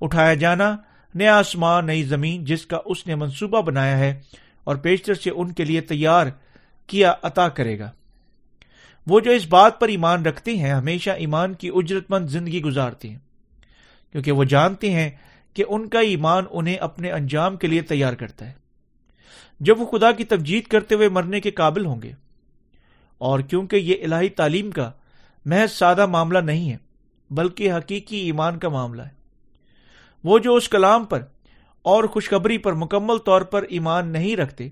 اٹھایا 0.00 0.34
جانا، 0.34 0.76
نیا 1.14 1.38
آسمان، 1.38 1.86
نئی 1.86 2.02
زمین 2.02 2.44
جس 2.44 2.66
کا 2.66 2.78
اس 2.84 3.06
نے 3.06 3.14
منصوبہ 3.14 3.60
بنایا 3.62 3.98
ہے 3.98 4.20
اور 4.64 4.76
پیشتر 4.76 5.14
سے 5.14 5.30
ان 5.30 5.52
کے 5.52 5.64
لیے 5.64 5.80
تیار 5.80 6.26
کیا 6.86 7.14
عطا 7.22 7.48
کرے 7.48 7.78
گا۔ 7.78 7.90
وہ 9.06 9.20
جو 9.20 9.30
اس 9.30 9.46
بات 9.46 9.80
پر 9.80 9.88
ایمان 9.88 10.26
رکھتے 10.26 10.56
ہیں، 10.56 10.70
ہمیشہ 10.70 11.10
ایمان 11.10 11.54
کی 11.54 11.70
اجرت 11.74 12.10
مند 12.10 12.28
زندگی 12.28 12.62
گزارتے 12.62 13.08
ہیں، 13.08 13.18
کیونکہ 14.12 14.32
وہ 14.32 14.44
جانتے 14.44 14.90
ہیں 14.90 15.10
کہ 15.54 15.64
ان 15.68 15.88
کا 15.88 16.00
ایمان 16.00 16.44
انہیں 16.50 16.76
اپنے 16.76 17.10
انجام 17.10 17.56
کے 17.56 17.66
لیے 17.66 17.80
تیار 17.80 18.12
کرتا 18.12 18.46
ہے۔ 18.46 18.52
جب 19.60 19.80
وہ 19.80 19.86
خدا 19.86 20.12
کی 20.12 20.24
تبجید 20.24 20.64
کرتے 20.64 20.94
ہوئے 20.94 21.08
مرنے 21.08 21.40
کے 21.40 21.50
قابل 21.50 21.86
ہوں 21.86 22.02
گے 22.02 22.12
اور 23.20 23.40
کیونکہ 23.40 23.76
یہ 23.76 23.94
الہی 24.04 24.28
تعلیم 24.28 24.70
کا 24.70 24.90
محض 25.44 25.72
سادہ 25.72 26.06
معاملہ 26.06 26.38
نہیں 26.38 26.72
ہے، 26.72 26.76
بلکہ 27.30 27.72
حقیقی 27.72 28.16
ایمان 28.16 28.58
کا 28.58 28.68
معاملہ 28.68 29.02
ہے۔ 29.02 29.14
وہ 30.24 30.38
جو 30.38 30.54
اس 30.54 30.68
کلام 30.68 31.04
پر 31.04 31.22
اور 31.82 32.04
خوشخبری 32.04 32.58
پر 32.58 32.72
مکمل 32.72 33.18
طور 33.18 33.42
پر 33.42 33.62
ایمان 33.62 34.08
نہیں 34.08 34.36
رکھتے، 34.36 34.68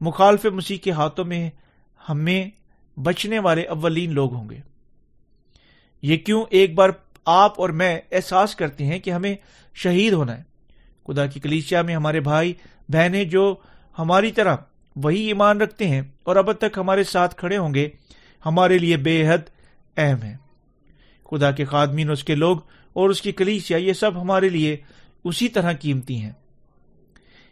مخالف 0.00 0.44
مسیح 0.44 0.78
کے 0.78 0.90
ہاتھوں 0.90 1.24
میں 1.24 1.50
ہمیں 2.08 2.50
بچنے 3.00 3.38
والے 3.38 3.62
اولین 3.62 4.12
لوگ 4.12 4.34
ہوں 4.34 4.50
گے۔ 4.50 4.58
یہ 6.02 6.16
کیوں 6.16 6.44
ایک 6.50 6.74
بار 6.74 6.90
آپ 7.24 7.60
اور 7.60 7.70
میں 7.70 8.00
احساس 8.12 8.54
کرتے 8.56 8.84
ہیں 8.84 8.98
کہ 8.98 9.10
ہمیں 9.10 9.34
شہید 9.74 10.12
ہونا 10.12 10.38
ہے؟ 10.38 10.42
خدا 11.06 11.26
کی 11.26 11.40
کلیچیا 11.40 11.82
میں 11.82 11.94
ہمارے 11.94 12.20
بھائی، 12.20 12.52
بہنیں 12.88 13.24
جو 13.24 13.54
ہماری 13.98 14.32
طرح 14.32 14.56
وہی 14.96 15.22
ایمان 15.22 15.60
رکھتے 15.60 15.88
ہیں 15.88 16.02
اور 16.22 16.36
اب 16.36 16.52
تک 16.52 16.78
ہمارے 16.78 17.04
ساتھ 17.04 17.36
کھڑے 17.36 17.56
ہوں 17.56 17.74
گے، 17.74 17.88
ہمارے 18.46 18.78
لیے 18.78 18.96
بے 18.96 19.26
حد 19.28 19.48
اہم 19.96 20.22
ہے 20.22 20.36
خدا 21.30 21.50
کے 21.50 21.64
خادمین، 21.64 22.10
اس 22.10 22.24
کے 22.24 22.34
لوگ 22.34 22.58
اور 22.92 23.10
اس 23.10 23.22
کی 23.22 23.32
کلیچیا 23.32 23.76
یہ 23.76 23.92
سب 23.92 24.20
ہمارے 24.22 24.48
لیے 24.48 24.76
اسی 25.24 25.48
طرح 25.48 25.72
قیمتی 25.72 26.20
ہیں۔ 26.20 26.32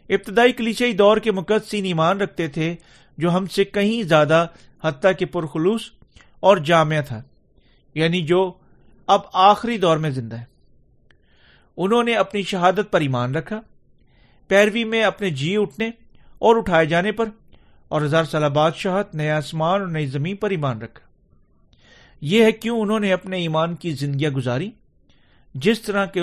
ابتدائی 0.09 0.51
کلیچائی 0.51 0.93
دور 0.93 1.17
کے 1.17 1.31
مقدسین 1.31 1.85
ایمان 1.85 2.21
رکھتے 2.21 2.47
تھے، 2.47 2.75
جو 3.17 3.31
ہم 3.31 3.45
سے 3.45 3.63
کہیں 3.65 4.03
زیادہ 4.03 4.45
حتیٰ 4.83 5.11
کہ 5.19 5.25
پرخلوص 5.25 5.89
اور 6.39 6.57
جامع 6.57 6.99
تھا 7.07 7.21
یعنی 7.95 8.21
جو 8.21 8.51
اب 9.07 9.21
آخری 9.33 9.77
دور 9.77 9.97
میں 9.97 10.09
زندہ 10.09 10.39
ہے 10.39 10.45
انہوں 11.77 12.03
نے 12.03 12.15
اپنی 12.15 12.41
شہادت 12.43 12.91
پر 12.91 13.01
ایمان 13.01 13.35
رکھا، 13.35 13.59
پیروی 14.49 14.83
میں 14.83 15.03
اپنے 15.03 15.29
جی 15.29 15.55
اٹھنے 15.57 15.89
اور 16.41 16.55
اٹھائے 16.55 16.85
جانے 16.85 17.11
پر، 17.11 17.29
اور 17.87 18.01
ہزار 18.01 18.23
سالہ 18.23 18.45
بادشاہت 18.45 19.15
نئے 19.15 19.29
آسمان 19.31 19.81
اور 19.81 19.89
نئی 19.89 20.05
زمین 20.05 20.35
پر 20.35 20.49
ایمان 20.49 20.81
رکھا 20.81 21.07
یہ 22.21 22.43
ہے 22.43 22.51
کیوں 22.51 22.79
انہوں 22.81 22.99
نے 22.99 23.13
اپنے 23.13 23.37
ایمان 23.37 23.75
کی 23.75 23.91
زندگیاں 23.91 24.31
گزاری؟ 24.31 24.71
جس 25.55 25.81
طرح 25.81 26.05
کے 26.05 26.21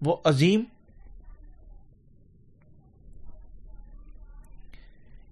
وہ 0.00 0.16
عظیم۔ 0.24 0.64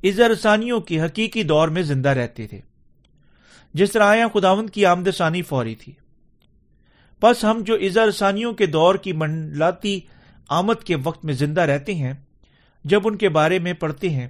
ازرسانیوں 0.03 0.81
کی 0.81 1.01
حقیقی 1.01 1.43
دور 1.43 1.69
میں 1.69 1.83
زندہ 1.83 2.09
رہتے 2.09 2.47
تھے۔ 2.47 2.61
جس 3.75 3.93
طرح 3.93 4.05
آیا 4.05 4.27
خداون 4.35 4.67
کی 4.67 4.87
آمد 4.87 5.09
ثانی 5.17 5.43
فوری 5.43 5.75
تھی۔ 5.75 5.93
بس 7.23 7.45
ہم 7.45 7.63
جو 7.63 7.75
ازرسانیوں 7.75 8.53
کے 8.53 8.67
دور 8.67 8.95
کی 8.95 9.13
منڈلاتی 9.13 10.01
آمد 10.49 10.83
کے 10.85 10.97
وقت 11.05 11.25
میں 11.25 11.35
زندہ 11.35 11.61
رہتے 11.61 11.95
ہیں 11.95 12.15
جب 12.85 13.01
ان 13.05 13.17
کے 13.17 13.29
بارے 13.29 13.59
میں 13.59 13.73
پڑھتے 13.73 14.11
ہیں، 14.11 14.29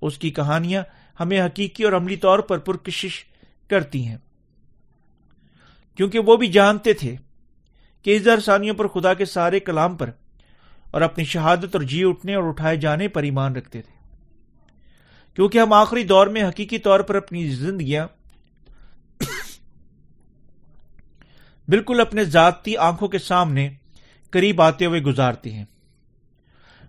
اس 0.00 0.18
کی 0.18 0.30
کہانیاں 0.30 0.82
ہمیں 1.20 1.40
حقیقی 1.40 1.84
اور 1.84 1.92
عملی 1.92 2.16
طور 2.16 2.38
پر 2.38 2.58
پرکشش 2.58 3.24
کرتی 3.70 4.06
ہیں۔ 4.06 4.16
کیونکہ 5.96 6.18
وہ 6.18 6.36
بھی 6.36 6.48
جانتے 6.48 6.92
تھے 6.92 7.16
کہ 8.02 8.16
ازرسانیوں 8.16 8.74
پر 8.74 8.88
خدا 8.88 9.14
کے 9.14 9.24
سارے 9.24 9.60
کلام 9.60 9.96
پر 9.96 10.10
اور 10.90 11.00
اپنی 11.00 11.24
شہادت 11.24 11.74
اور 11.74 11.82
جی 11.82 12.04
اٹھنے 12.04 12.34
اور 12.34 12.44
اٹھائے 12.44 12.76
جانے 12.76 13.08
پر 13.08 13.22
ایمان 13.22 13.56
رکھتے 13.56 13.82
تھے۔ 13.82 13.92
کیونکہ 15.34 15.58
ہم 15.58 15.72
آخری 15.72 16.04
دور 16.04 16.26
میں 16.26 16.48
حقیقی 16.48 16.78
طور 16.78 17.00
پر 17.00 17.14
اپنی 17.14 17.46
زندگیاں 17.46 18.06
بالکل 21.68 22.00
اپنے 22.00 22.24
ذاتی 22.24 22.76
آنکھوں 22.76 23.08
کے 23.08 23.18
سامنے 23.18 23.70
قریب 24.30 24.62
آتے 24.62 24.86
ہوئے 24.86 25.00
گزارتے 25.00 25.52
ہیں۔ 25.52 25.64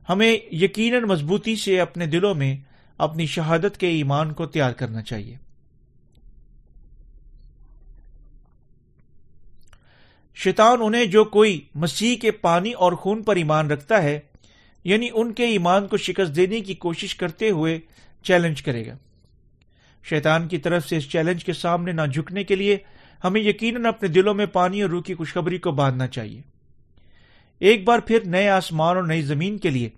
ہمیں 0.09 0.37
یقیناً 0.51 1.03
مضبوطی 1.03 1.55
سے 1.55 1.79
اپنے 1.79 2.05
دلوں 2.05 2.35
میں 2.35 2.57
اپنی 2.97 3.25
شہادت 3.25 3.77
کے 3.77 3.87
ایمان 3.87 4.33
کو 4.33 4.45
تیار 4.45 4.71
کرنا 4.71 5.01
چاہیے۔ 5.01 5.35
شیطان 10.35 10.77
انہیں 10.81 11.05
جو 11.05 11.23
کوئی 11.23 11.61
مسیح 11.75 12.15
کے 12.15 12.31
پانی 12.31 12.71
اور 12.71 12.91
خون 12.91 13.23
پر 13.23 13.35
ایمان 13.35 13.71
رکھتا 13.71 14.03
ہے 14.03 14.19
یعنی 14.83 15.09
ان 15.13 15.33
کے 15.33 15.45
ایمان 15.45 15.87
کو 15.87 15.97
شکست 15.97 16.35
دینے 16.35 16.61
کی 16.61 16.73
کوشش 16.73 17.15
کرتے 17.15 17.49
ہوئے 17.49 17.79
چیلنج 18.23 18.61
کرے 18.61 18.87
گا۔ 18.87 18.97
شیطان 20.03 20.47
کی 20.47 20.57
طرف 20.57 20.87
سے 20.87 20.97
اس 20.97 21.09
چیلنج 21.09 21.45
کے 21.45 21.53
سامنے 21.53 21.91
نہ 21.91 22.01
جھکنے 22.13 22.43
کے 22.43 22.55
لیے 22.55 22.77
ہمیں 23.23 23.41
یقیناً 23.41 23.85
اپنے 23.85 24.09
دلوں 24.09 24.33
میں 24.33 24.45
پانی 24.45 24.81
اور 24.81 24.89
روح 24.89 25.01
کی 25.01 25.13
خوشخبری 25.13 25.57
کو 25.57 25.71
باندھنا 25.71 26.07
چاہیے۔ 26.07 26.41
ایک 27.59 27.83
بار 27.83 27.99
پھر 27.99 28.19
نئے 28.25 28.49
آسمان 28.49 28.95
اور 28.95 29.03
نئی 29.03 29.21
زمین 29.21 29.57
کے 29.57 29.69
لیے 29.69 29.89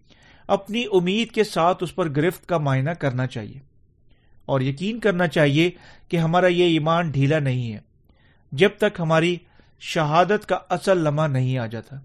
اپنی 0.47 0.83
امید 0.93 1.31
کے 1.31 1.43
ساتھ 1.43 1.83
اس 1.83 1.95
پر 1.95 2.09
گرفت 2.09 2.45
کا 2.45 2.57
معائنہ 2.57 2.89
کرنا 2.89 3.27
چاہیے۔ 3.27 3.59
اور 4.45 4.61
یقین 4.61 4.99
کرنا 4.99 5.27
چاہیے 5.27 5.71
کہ 6.07 6.17
ہمارا 6.17 6.47
یہ 6.47 6.63
ایمان 6.63 7.11
ڈھیلا 7.11 7.39
نہیں 7.39 7.73
ہے۔ 7.73 7.79
جب 8.51 8.69
تک 8.77 8.99
ہماری 8.99 9.37
شہادت 9.79 10.45
کا 10.45 10.59
اصل 10.69 10.97
لمحہ 10.97 11.27
نہیں 11.27 11.57
آ 11.57 11.65
جاتا۔ 11.65 11.95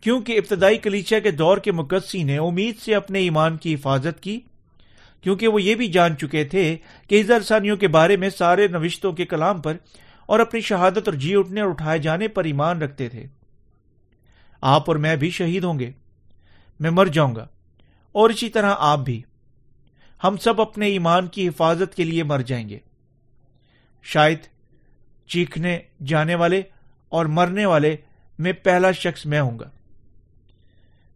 کیونکہ 0.00 0.32
ابتدائی 0.32 0.78
کلیچا 0.78 1.18
کے 1.18 1.30
دور 1.30 1.58
کے 1.58 1.72
مقدسی 1.72 2.22
نے 2.22 2.38
امید 2.38 2.78
سے 2.78 2.94
اپنے 2.94 3.18
ایمان 3.18 3.56
کی 3.56 3.74
حفاظت 3.74 4.22
کی، 4.22 4.40
کیونکہ 5.20 5.48
وہ 5.48 5.62
یہ 5.62 5.74
بھی 5.74 5.88
جان 5.88 6.16
چکے 6.16 6.44
تھے 6.44 6.76
کہ 7.08 7.22
ثانیوں 7.44 7.76
کے 7.76 7.88
بارے 7.88 8.16
میں 8.16 8.30
سارے 8.30 8.68
نوشتوں 8.68 9.12
کے 9.12 9.26
کلام 9.26 9.62
پر 9.62 9.76
اور 10.26 10.40
اپنی 10.40 10.60
شہادت 10.60 11.08
اور 11.08 11.12
جی 11.12 11.36
اٹھنے 11.36 11.60
اور 11.60 11.70
اٹھائے 11.70 11.98
جانے 11.98 12.28
پر 12.28 12.44
ایمان 12.44 12.82
رکھتے 12.82 13.08
تھے۔ 13.08 13.26
آپ 14.60 14.84
اور 14.86 14.96
میں 14.96 15.16
بھی 15.16 15.30
شہید 15.30 15.64
ہوں 15.64 15.78
گے۔ 15.78 15.90
میں 16.80 16.90
مر 16.90 17.06
جاؤں 17.06 17.34
گا۔ 17.34 17.46
اور 18.12 18.30
اسی 18.30 18.48
طرح 18.48 18.74
آپ 18.78 18.98
بھی۔ 18.98 19.22
ہم 20.24 20.36
سب 20.36 20.60
اپنے 20.60 20.86
ایمان 20.86 21.26
کی 21.26 21.48
حفاظت 21.48 21.94
کے 21.94 22.04
لیے 22.04 22.22
مر 22.22 22.40
جائیں 22.40 22.68
گے۔ 22.68 22.78
شاید 24.02 24.38
چیخنے 25.26 25.78
جانے 26.06 26.34
والے 26.34 26.62
اور 27.08 27.26
مرنے 27.26 27.66
والے 27.66 27.96
میں 28.38 28.52
پہلا 28.52 28.92
شخص 28.92 29.26
میں 29.26 29.40
ہوں 29.40 29.58
گا۔ 29.58 29.70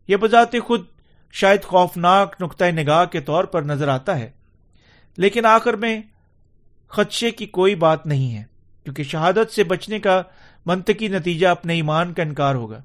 یہ 0.08 0.16
بذات 0.16 0.56
خود 0.64 0.84
شاید 1.32 1.62
خوفناک 1.62 2.36
نقطۂ 2.40 2.64
نگاہ 2.64 3.04
کے 3.04 3.20
طور 3.20 3.44
پر 3.44 3.62
نظر 3.62 3.88
آتا 3.88 4.18
ہے، 4.18 4.30
لیکن 5.16 5.46
آخر 5.46 5.74
میں 5.74 6.02
خدشے 6.88 7.30
کی 7.30 7.46
کوئی 7.46 7.74
بات 7.74 8.06
نہیں 8.06 8.36
ہے۔ 8.36 8.49
کیونکہ 8.84 9.02
شہادت 9.02 9.52
سے 9.52 9.64
بچنے 9.64 10.00
کا 10.00 10.22
منطقی 10.66 11.08
نتیجہ 11.08 11.46
اپنے 11.46 11.74
ایمان 11.74 12.12
کا 12.12 12.22
انکار 12.22 12.54
ہوگا۔ 12.54 12.82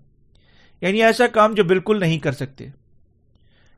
یعنی 0.82 1.04
ایسا 1.04 1.28
کام 1.28 1.54
جو 1.54 1.64
بالکل 1.64 2.00
نہیں 2.00 2.20
کر 2.20 2.32
سکتے۔ 2.32 2.68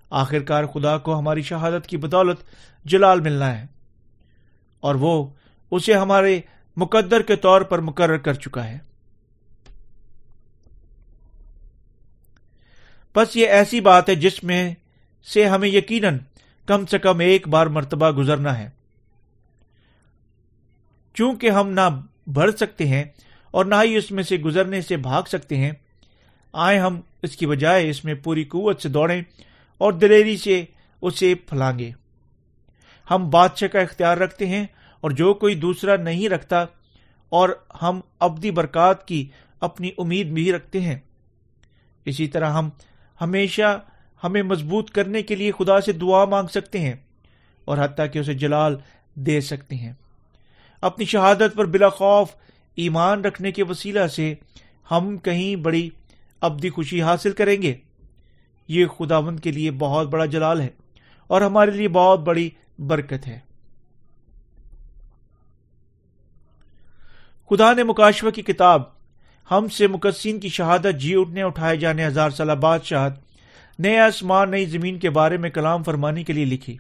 آخر 0.10 0.40
کار 0.40 0.64
خدا 0.64 0.98
کو 0.98 1.20
ہماری 1.20 1.42
شہادت 1.42 1.88
کی 1.88 1.98
بدولت 1.98 2.40
جلال 2.86 3.22
ملنا 3.22 3.60
ہے۔ 3.60 3.66
اور 4.80 4.96
وہ 4.96 5.28
اسے 5.72 5.94
ہمارے 5.94 6.42
مقدر 6.76 7.22
کے 7.22 7.36
طور 7.36 7.62
پر 7.62 7.80
مقرر 7.80 8.18
کر 8.18 8.34
چکا 8.34 8.68
ہے۔ 8.68 8.78
بس 13.16 13.36
یہ 13.36 13.48
ایسی 13.48 13.82
بات 13.82 14.10
ہے 14.10 14.16
جس 14.16 14.44
میں 14.44 14.76
سے 15.34 15.46
ہمیں 15.46 15.70
یقیناً 15.70 16.18
کم 16.66 16.86
سے 16.86 17.00
کم 17.00 17.20
ایک 17.20 17.48
بار 17.48 17.68
مرتبہ 17.68 18.12
گزرنا 18.12 18.60
ہے۔ 18.60 18.77
چونکہ 21.18 21.50
ہم 21.50 21.70
نہ 21.70 21.82
بڑھ 22.34 22.52
سکتے 22.56 22.88
ہیں 22.88 23.04
اور 23.52 23.66
نہ 23.66 23.76
ہی 23.84 23.96
اس 23.96 24.12
میں 24.12 24.24
سے 24.24 24.38
گزرنے 24.38 24.82
سے 24.82 24.98
بھاگ 24.98 25.24
سکتے 25.28 25.58
ہیں 25.58 25.72
آئے 26.54 26.80
ہم 26.80 27.02
اس 27.24 27.38
کی 27.38 27.48
بجائے 27.48 27.90
اس 27.90 28.06
میں 28.06 28.14
پوری 28.14 28.44
قوت 28.44 28.82
سے 28.82 28.90
دوڑیں 28.90 29.22
اور 29.78 29.94
دلیری 29.94 30.38
سے 30.38 30.66
اسے 31.02 31.36
پھلانگے 31.36 31.92
ہم 33.12 33.30
بادشاہ 33.30 33.68
کا 33.68 33.80
اختیار 33.80 34.18
رکھتے 34.18 34.46
ہیں 34.46 34.66
اور 35.02 35.12
جو 35.12 35.34
کوئی 35.34 35.56
دوسرا 35.56 35.96
نہیں 35.96 36.30
رکھتا 36.30 36.66
اور 37.30 37.50
ہم 37.82 38.02
ابدی 38.20 38.52
برکات 38.52 39.08
کی 39.08 39.30
اپنی 39.60 39.92
امید 39.98 40.28
بھی 40.28 40.52
رکھتے 40.52 40.82
ہیں۔ 40.82 40.98
اسی 42.06 42.28
طرح 42.28 42.50
ہم 42.52 42.70
ہمیشہ 43.22 43.80
ہمیں 44.24 44.44
مضبوط 44.44 44.92
کرنے 44.92 45.22
کے 45.22 45.36
لیے 45.36 45.52
خدا 45.52 45.82
سے 45.82 45.92
دعا 45.92 46.26
مانگ 46.26 46.48
سکتے 46.48 46.80
ہیں 46.80 46.94
اور 47.66 47.78
حتیٰ 47.78 48.06
کہ 48.14 48.20
اسے 48.20 48.34
جلال 48.34 48.76
دے 49.16 49.42
سکتے 49.42 49.76
ہیں۔ 49.76 49.94
اپنی 50.82 51.06
شہادت 51.06 51.56
پر 51.56 51.66
بلا 51.66 51.90
خوف 51.90 52.30
ایمان 52.76 53.26
رکھنے 53.26 53.52
کے 53.52 53.64
وسیلہ 53.64 54.08
سے 54.08 54.34
ہم 54.92 55.18
کہیں 55.18 55.56
بڑی 55.56 55.90
ابدی 56.42 56.70
خوشی 56.70 57.02
حاصل 57.02 57.32
کریں 57.32 57.62
گے۔ 57.62 57.76
یہ 58.68 58.86
خدا 58.86 59.20
مند 59.20 59.40
کے 59.40 59.52
لیے 59.52 59.72
بہت 59.72 60.08
بڑا 60.08 60.26
جلال 60.26 60.62
ہے 60.62 60.68
اور 61.28 61.42
ہمارے 61.42 61.72
لیے 61.72 61.88
بہت 61.88 62.20
بڑی 62.20 62.50
برکت 62.80 63.28
ہے۔ 63.28 63.40
خدا 67.50 67.74
نے 67.74 67.84
مکاشوہ 67.84 68.32
کی 68.32 68.42
کتاب، 68.42 68.82
ہم 69.52 69.68
سے 69.68 69.88
مقصین 69.88 70.40
کی 70.40 70.50
شہادت 70.50 71.00
جی 71.00 71.16
اٹھنے 71.16 71.44
اٹھائے 71.44 71.78
جانے 71.78 72.08
ہزار 72.08 72.30
سالہ 72.30 72.52
بادشاہت، 72.52 73.12
نئے 73.80 74.00
آسمان، 74.00 74.52
نئی 74.52 74.66
زمین 74.66 75.00
کے 75.00 75.10
بارے 75.10 75.38
میں 75.38 75.50
کلام 75.50 75.84
فرمانی 75.84 76.24
کے 76.24 76.34
لیے 76.34 76.46
لکھی۔ 76.46 76.78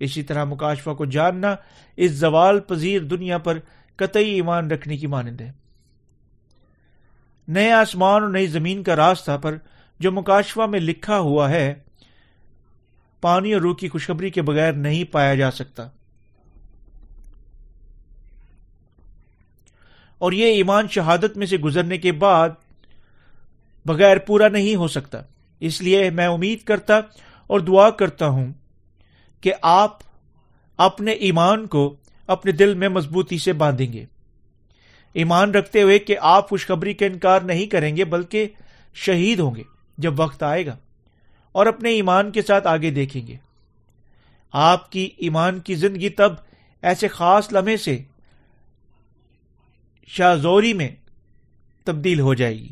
اسی 0.00 0.22
طرح 0.22 0.44
مکاشفہ 0.44 0.90
کو 0.90 1.04
جاننا 1.04 1.56
اس 1.96 2.10
زوال 2.10 2.60
پذیر 2.60 3.02
دنیا 3.02 3.38
پر 3.38 3.58
قطعی 3.96 4.28
ایمان 4.28 4.70
رکھنے 4.70 4.96
کی 4.96 5.06
مانند 5.06 5.40
ہے۔ 5.40 5.52
نئے 7.48 7.72
آسمان 7.72 8.22
اور 8.22 8.30
نئی 8.30 8.46
زمین 8.46 8.82
کا 8.82 8.96
راستہ 8.96 9.38
پر 9.42 9.56
جو 9.98 10.12
مکاشفہ 10.12 10.66
میں 10.66 10.80
لکھا 10.80 11.18
ہوا 11.18 11.50
ہے، 11.50 11.74
پانی 13.20 13.52
اور 13.52 13.62
روح 13.62 13.76
کی 13.76 13.88
خوشخبری 13.88 14.30
کے 14.30 14.42
بغیر 14.42 14.72
نہیں 14.72 15.04
پایا 15.04 15.34
جا 15.34 15.50
سکتا۔ 15.50 15.88
اور 20.18 20.32
یہ 20.32 20.44
ایمان 20.44 20.88
شہادت 20.88 21.36
میں 21.36 21.46
سے 21.46 21.56
گزرنے 21.56 21.98
کے 21.98 22.12
بعد 22.12 22.48
بغیر 23.86 24.18
پورا 24.18 24.48
نہیں 24.48 24.76
ہو 24.76 24.88
سکتا۔ 24.88 25.22
اس 25.60 25.80
لیے 25.80 26.10
میں 26.10 26.26
امید 26.26 26.62
کرتا 26.62 26.98
اور 27.46 27.60
دعا 27.60 27.90
کرتا 27.90 28.26
ہوں 28.26 28.52
کہ 29.40 29.52
آپ 29.62 29.98
اپنے 30.76 31.12
ایمان 31.12 31.66
کو 31.66 31.96
اپنے 32.26 32.52
دل 32.52 32.74
میں 32.74 32.88
مضبوطی 32.88 33.38
سے 33.38 33.52
باندھیں 33.52 33.92
گے۔ 33.92 34.04
ایمان 35.12 35.50
رکھتے 35.50 35.82
ہوئے 35.82 35.98
کہ 35.98 36.16
آپ 36.20 36.48
خوشخبری 36.48 36.94
کا 36.94 37.06
انکار 37.06 37.40
نہیں 37.40 37.66
کریں 37.66 37.96
گے، 37.96 38.04
بلکہ 38.04 38.48
شہید 38.94 39.38
ہوں 39.38 39.54
گے 39.54 39.62
جب 39.98 40.20
وقت 40.20 40.42
آئے 40.42 40.66
گا 40.66 40.76
اور 41.52 41.66
اپنے 41.66 41.90
ایمان 41.90 42.30
کے 42.30 42.42
ساتھ 42.42 42.66
آگے 42.66 42.90
دیکھیں 42.90 43.26
گے۔ 43.26 43.36
آپ 44.52 44.92
کی 44.92 45.10
ایمان 45.16 45.60
کی 45.60 45.74
زندگی 45.74 46.08
تب 46.08 46.32
ایسے 46.82 47.08
خاص 47.08 47.52
لمحے 47.52 47.76
سے 47.76 48.02
شاہزوری 50.06 50.72
میں 50.72 50.88
تبدیل 51.84 52.20
ہو 52.20 52.34
جائے 52.34 52.58
گی۔ 52.58 52.68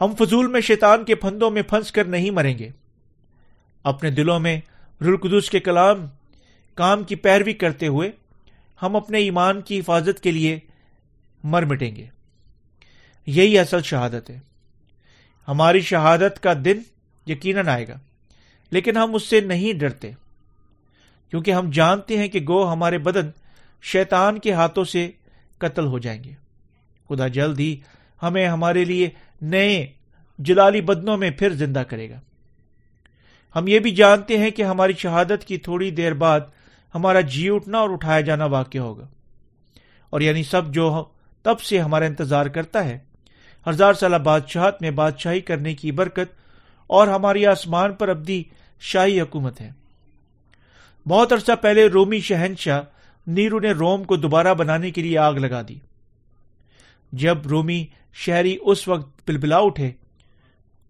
ہم 0.00 0.12
فضول 0.18 0.46
میں 0.46 0.60
شیطان 0.60 1.04
کے 1.04 1.14
پھندوں 1.14 1.50
میں 1.50 1.62
پھنس 1.62 1.92
کر 1.92 2.04
نہیں 2.04 2.30
مریں 2.30 2.58
گے۔ 2.58 2.70
اپنے 3.82 4.10
دلوں 4.10 4.40
میں 4.40 4.60
رلقدس 5.00 5.50
کے 5.50 5.60
کلام، 5.60 6.06
کام 6.74 7.04
کی 7.04 7.14
پیروی 7.14 7.52
کرتے 7.52 7.86
ہوئے 7.86 8.10
ہم 8.82 8.96
اپنے 8.96 9.18
ایمان 9.18 9.60
کی 9.60 9.78
حفاظت 9.78 10.22
کے 10.22 10.30
لیے 10.30 10.58
مر 11.44 11.62
مٹیں 11.62 11.96
گے۔ 11.96 12.06
یہی 13.26 13.58
اصل 13.58 13.82
شہادت 13.82 14.30
ہے۔ 14.30 14.38
ہماری 15.48 15.80
شہادت 15.80 16.42
کا 16.42 16.52
دن 16.64 16.80
یقیناً 17.26 17.68
آئے 17.68 17.88
گا، 17.88 17.98
لیکن 18.70 18.96
ہم 18.96 19.14
اس 19.14 19.22
سے 19.22 19.40
نہیں 19.40 19.72
ڈرتے، 19.72 20.10
کیونکہ 21.30 21.50
ہم 21.50 21.70
جانتے 21.70 22.18
ہیں 22.18 22.28
کہ 22.28 22.40
گو 22.48 22.72
ہمارے 22.72 22.98
بدن 22.98 23.30
شیطان 23.82 24.38
کے 24.38 24.52
ہاتھوں 24.52 24.84
سے 24.84 25.10
قتل 25.58 25.86
ہو 25.86 25.98
جائیں 25.98 26.24
گے۔ 26.24 26.32
خدا 27.08 27.28
جلد 27.28 27.60
ہی 27.60 27.76
ہمیں 28.22 28.46
ہمارے 28.46 28.84
لیے 28.84 29.10
نئے 29.42 29.86
جلالی 30.38 30.80
بدنوں 30.80 31.16
میں 31.16 31.30
پھر 31.30 31.50
زندہ 31.50 31.78
کرے 31.78 32.10
گا۔ 32.10 32.20
ہم 33.56 33.68
یہ 33.68 33.78
بھی 33.78 33.90
جانتے 33.90 34.38
ہیں 34.38 34.50
کہ 34.50 34.62
ہماری 34.62 34.92
شہادت 34.92 35.44
کی 35.44 35.58
تھوڑی 35.58 35.90
دیر 35.90 36.14
بعد 36.14 36.40
ہمارا 36.94 37.20
جی 37.20 37.50
اٹھنا 37.50 37.78
اور 37.78 37.90
اٹھایا 37.90 38.20
جانا 38.20 38.44
واقع 38.44 38.78
ہوگا۔ 38.78 39.06
اور 40.10 40.20
یعنی 40.20 40.42
سب 40.42 40.74
جو 40.74 41.04
تب 41.42 41.60
سے 41.60 41.80
ہمارا 41.80 42.04
انتظار 42.04 42.46
کرتا 42.46 42.84
ہے، 42.84 42.98
ہزار 43.68 43.94
سالہ 43.94 44.16
بادشاہت 44.16 44.82
میں 44.82 44.90
بادشاہی 44.90 45.40
کرنے 45.40 45.74
کی 45.74 45.92
برکت 45.92 46.36
اور 46.86 47.08
ہماری 47.08 47.46
آسمان 47.46 47.92
پر 47.92 48.08
ابدی 48.08 48.44
شاہی 48.80 49.20
حکومت 49.20 49.60
ہے۔ 49.60 49.70
بہت 51.08 51.32
عرصہ 51.32 51.52
پہلے 51.60 51.86
رومی 51.86 52.20
شہنشاہ 52.20 52.82
نیرو 53.26 53.60
نے 53.60 53.70
روم 53.70 54.04
کو 54.04 54.16
دوبارہ 54.16 54.54
بنانے 54.54 54.90
کے 54.90 55.02
لیے 55.02 55.18
آگ 55.18 55.34
لگا 55.34 55.62
دی۔ 55.68 55.78
جب 57.12 57.38
رومی 57.46 57.86
شہری 58.18 58.56
اس 58.60 58.88
وقت 58.88 59.26
پلپلا 59.26 59.58
اٹھے۔ 59.58 59.90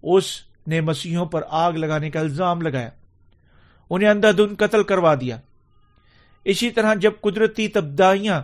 اس 0.03 0.25
نے 0.67 0.81
مسیحوں 0.81 1.27
پر 1.27 1.43
آگ 1.49 1.73
لگانے 1.73 2.11
کا 2.11 2.21
الزام 2.21 2.61
لگایا۔ 2.61 2.91
انہیں 3.91 4.09
اندھا 4.09 4.31
دن 4.39 4.55
قتل 4.59 4.83
کروا 4.83 5.15
دیا۔ 5.15 5.41
اسی 6.45 6.71
طرح 6.71 6.95
جب 6.95 7.13
قدرتی 7.21 7.69
تبدیلیاں 7.69 8.43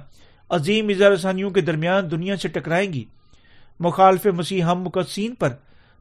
عظیم 0.48 0.88
اظہار 0.88 1.50
کے 1.54 1.60
درمیان 1.60 2.10
دنیا 2.10 2.36
سے 2.36 2.48
ٹکرائیں 2.48 2.92
گی، 2.92 3.04
مخالف 3.80 4.26
مسیح 4.26 4.62
ہم 4.62 4.82
مقصین 4.82 5.34
پر 5.34 5.48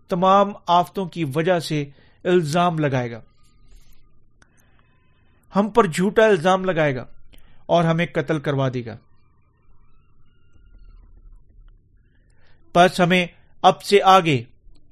تمام 0.10 0.52
آفتوں 0.68 1.06
کی 1.06 1.24
وجہ 1.36 1.60
سے 1.60 1.86
الزام 2.24 2.80
لگائے 2.80 3.12
گا۔ 3.12 3.20
ہم 5.56 5.70
پر 5.70 5.88
جھوٹا 5.88 6.26
الزام 6.26 6.66
لگائے 6.66 6.96
گا 6.96 7.06
اور 7.66 7.84
ہمیں 7.84 8.06
قتل 8.06 8.40
کروا 8.40 8.70
دے 8.74 8.86
گا۔ 8.86 8.98
بس 12.76 13.00
ہمیں 13.00 13.28
اب 13.62 13.84
سے 13.84 14.02
آگے 14.04 14.44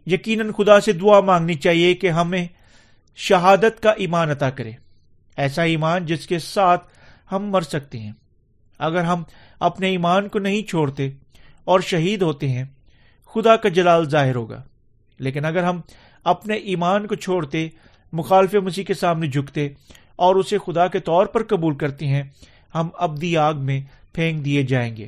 یقیناً 0.05 0.51
خدا 0.51 0.79
سے 0.79 0.91
دعا 0.91 1.19
مانگنی 1.19 1.53
چاہیے 1.53 1.93
کہ 1.93 2.09
ہمیں 2.09 2.47
شہادت 3.15 3.83
کا 3.83 3.91
ایمان 3.91 4.29
عطا 4.29 4.49
کرے۔ 4.49 4.71
ایسا 5.37 5.63
ایمان 5.63 6.05
جس 6.05 6.27
کے 6.27 6.39
ساتھ 6.39 6.87
ہم 7.31 7.49
مر 7.49 7.61
سکتے 7.61 7.99
ہیں۔ 7.99 8.11
اگر 8.79 9.03
ہم 9.03 9.23
اپنے 9.59 9.89
ایمان 9.89 10.27
کو 10.27 10.39
نہیں 10.39 10.61
چھوڑتے 10.61 11.09
اور 11.63 11.79
شہید 11.79 12.21
ہوتے 12.21 12.49
ہیں، 12.49 12.63
خدا 13.33 13.55
کا 13.55 13.69
جلال 13.69 14.09
ظاہر 14.09 14.35
ہوگا۔ 14.35 14.63
لیکن 15.19 15.45
اگر 15.45 15.63
ہم 15.63 15.81
اپنے 16.23 16.55
ایمان 16.55 17.07
کو 17.07 17.15
چھوڑتے، 17.15 17.69
مخالف 18.13 18.55
مسیح 18.55 18.83
کے 18.83 18.93
سامنے 18.93 19.27
جھکتے 19.27 19.69
اور 20.15 20.35
اسے 20.35 20.57
خدا 20.57 20.87
کے 20.87 20.99
طور 20.99 21.25
پر 21.25 21.43
قبول 21.43 21.75
کرتے 21.75 22.07
ہیں، 22.07 22.23
ہم 22.75 22.89
ابدی 22.93 23.37
آگ 23.37 23.53
میں 23.53 23.81
پھینک 24.13 24.45
دیے 24.45 24.63
جائیں 24.63 24.97
گے۔ 24.97 25.07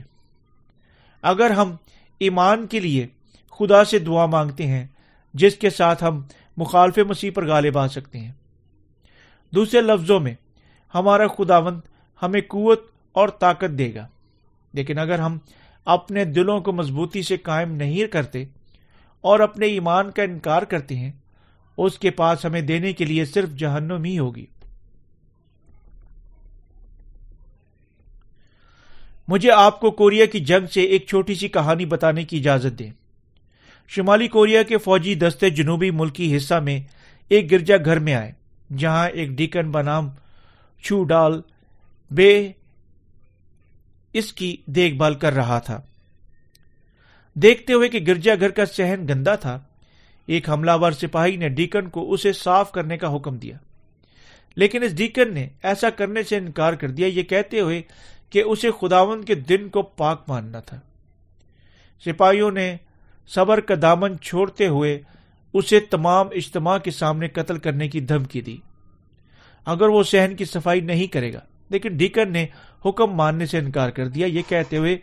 اگر 1.22 1.50
ہم 1.50 1.76
ایمان 2.22 2.68
کے 2.68 2.80
لیے 2.80 3.08
خدا 3.52 3.84
سے 3.84 4.00
دعا 4.00 4.26
مانگتے 4.26 4.68
ہیں، 4.68 4.88
جس 5.34 5.56
کے 5.56 5.70
ساتھ 5.70 6.04
ہم 6.04 6.22
مخالف 6.58 6.98
مسیح 6.98 7.32
پر 7.36 7.48
غالب 7.48 7.78
آ 7.78 7.88
سکتے 7.88 8.20
ہیں۔ 8.20 8.32
دوسرے 9.56 9.82
لفظوں 9.82 10.20
میں، 10.20 10.34
ہمارا 10.96 11.28
خداوند 11.28 11.80
ہمیں 12.22 12.42
قوت 12.42 12.92
اور 13.12 13.30
طاقت 13.30 13.78
دے 13.78 13.96
گا۔ 13.96 14.08
لیکن 14.74 14.98
اگر 14.98 15.20
ہم 15.20 15.38
اپنے 15.86 16.26
دلوں 16.26 16.62
کو 16.62 16.72
مضبوطی 16.72 17.22
سے 17.22 17.38
قائم 17.38 17.72
نہیں 17.72 18.08
کرتے 18.08 18.46
اور 19.22 19.40
اپنے 19.40 19.66
ایمان 19.66 20.12
کا 20.12 20.24
انکار 20.24 20.62
کرتے 20.62 20.96
ہیں، 20.96 21.12
اس 21.78 22.00
کے 22.00 22.10
پاس 22.10 22.46
ہمیں 22.46 22.62
دینے 22.62 22.94
کے 22.94 23.06
لیے 23.06 23.26
صرف 23.26 23.50
جہنم 23.50 24.04
ہی 24.04 24.20
ہوگی۔ 24.20 24.46
مجھے 29.28 29.52
آپ 29.52 29.80
کو 29.80 29.92
کوریا 29.92 30.26
کی 30.26 30.40
جنگ 30.40 30.68
سے 30.68 30.82
ایک 30.82 31.06
چھوٹی 31.08 31.36
سی 31.36 31.48
کہانی 31.48 31.86
بتانے 31.86 32.24
کی 32.24 32.38
اجازت 32.38 32.80
دیں۔ 32.80 32.92
شمالی 33.88 34.28
کوریا 34.28 34.64
کے 34.64 34.78
فوجی 34.78 35.16
دستے 35.16 35.50
جنوبی 35.50 35.92
ملکی 35.92 36.38
حصہ 36.38 36.54
میں 36.54 36.80
ایک 37.30 37.52
گرجا 37.52 37.76
گھر 37.86 38.00
میں 38.00 38.14
آئے، 38.14 38.32
جہاں 38.78 39.10
ایک 39.10 39.30
ڈیکن 39.30 39.72
بنام 39.72 40.10
چھو 40.84 41.04
ڈال 41.04 41.42
بے 42.12 42.52
اس 44.14 44.34
کی 44.34 44.58
دیکھ 44.66 44.96
بھال 44.96 45.14
کر 45.14 45.34
رہا 45.34 45.60
تھا۔ 45.60 45.82
دیکھتے 47.34 47.74
ہوئے 47.74 47.90
کہ 47.90 48.00
گرجا 48.08 48.34
گھر 48.40 48.50
کا 48.50 48.66
سہن 48.66 49.06
گندا 49.10 49.36
تھا، 49.36 49.60
ایک 50.26 50.50
حملہ 50.50 50.72
ور 50.82 50.92
سپاہی 50.92 51.36
نے 51.36 51.50
ڈیکن 51.50 51.90
کو 51.90 52.14
اسے 52.14 52.34
صاف 52.34 52.72
کرنے 52.72 52.98
کا 52.98 53.16
حکم 53.16 53.38
دیا۔ 53.38 53.58
لیکن 54.56 54.84
اس 54.84 54.98
ڈیکن 54.98 55.34
نے 55.34 55.48
ایسا 55.64 55.90
کرنے 55.90 56.24
سے 56.24 56.38
انکار 56.38 56.74
کر 56.74 56.90
دیا، 56.90 57.08
یہ 57.08 57.24
کہتے 57.24 57.60
ہوئے 57.60 57.82
کہ 58.32 58.42
اسے 58.42 58.70
خداون 58.82 59.24
کے 59.24 59.36
دن 59.36 59.70
کو 59.70 59.82
پاک 59.82 60.24
ماننا 60.28 60.60
تھا۔ 60.60 60.80
سپاہیوں 62.06 62.52
نے 62.52 62.78
صبر 63.28 63.60
کا 63.60 63.76
دامن 63.82 64.20
چھوڑتے 64.20 64.68
ہوئے 64.68 65.02
اسے 65.54 65.80
تمام 65.80 66.28
اجتماع 66.32 66.78
کے 66.78 66.92
سامنے 66.92 67.28
قتل 67.28 67.58
کرنے 67.58 67.88
کی 67.88 68.00
دھمکی 68.00 68.42
دی۔ 68.42 68.58
اگر 69.66 69.88
وہ 69.88 70.04
سہن 70.04 70.36
کی 70.36 70.46
صفائی 70.46 70.82
نہیں 70.82 71.08
کرے 71.08 71.34
گا۔ 71.34 71.40
لیکن 71.70 71.98
ڈیکن 71.98 72.32
نے 72.32 72.46
حکم 72.86 73.12
ماننے 73.12 73.46
سے 73.46 73.58
انکار 73.58 73.90
کر 73.90 74.08
دیا، 74.08 74.28
یہ 74.28 74.42
کہتے 74.48 74.78
ہوئے 74.78 74.98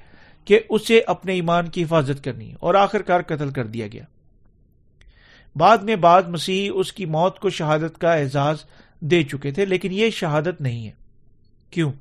کہ 0.44 0.60
اسے 0.68 1.00
اپنے 1.06 1.32
ایمان 1.32 1.68
کی 1.68 1.82
حفاظت 1.82 2.24
کرنی 2.24 2.54
اور 2.60 2.74
آخر 2.74 3.02
کار 3.02 3.20
قتل 3.20 3.50
کر 3.50 3.66
دیا 3.66 3.86
گیا۔ 3.86 4.04
بعد 5.56 5.78
میں 5.78 5.96
بعد 5.96 6.22
مسیح 6.22 6.70
اس 6.74 6.92
کی 6.92 7.04
موت 7.04 7.38
کو 7.38 7.50
شہادت 7.50 8.00
کا 8.00 8.12
اعزاز 8.14 8.56
دے 9.00 9.22
چکے 9.22 9.50
تھے، 9.50 9.64
لیکن 9.64 9.92
یہ 9.92 10.10
شہادت 10.10 10.60
نہیں 10.60 10.86
ہے۔ 10.86 10.92
کیوں؟ 11.70 11.92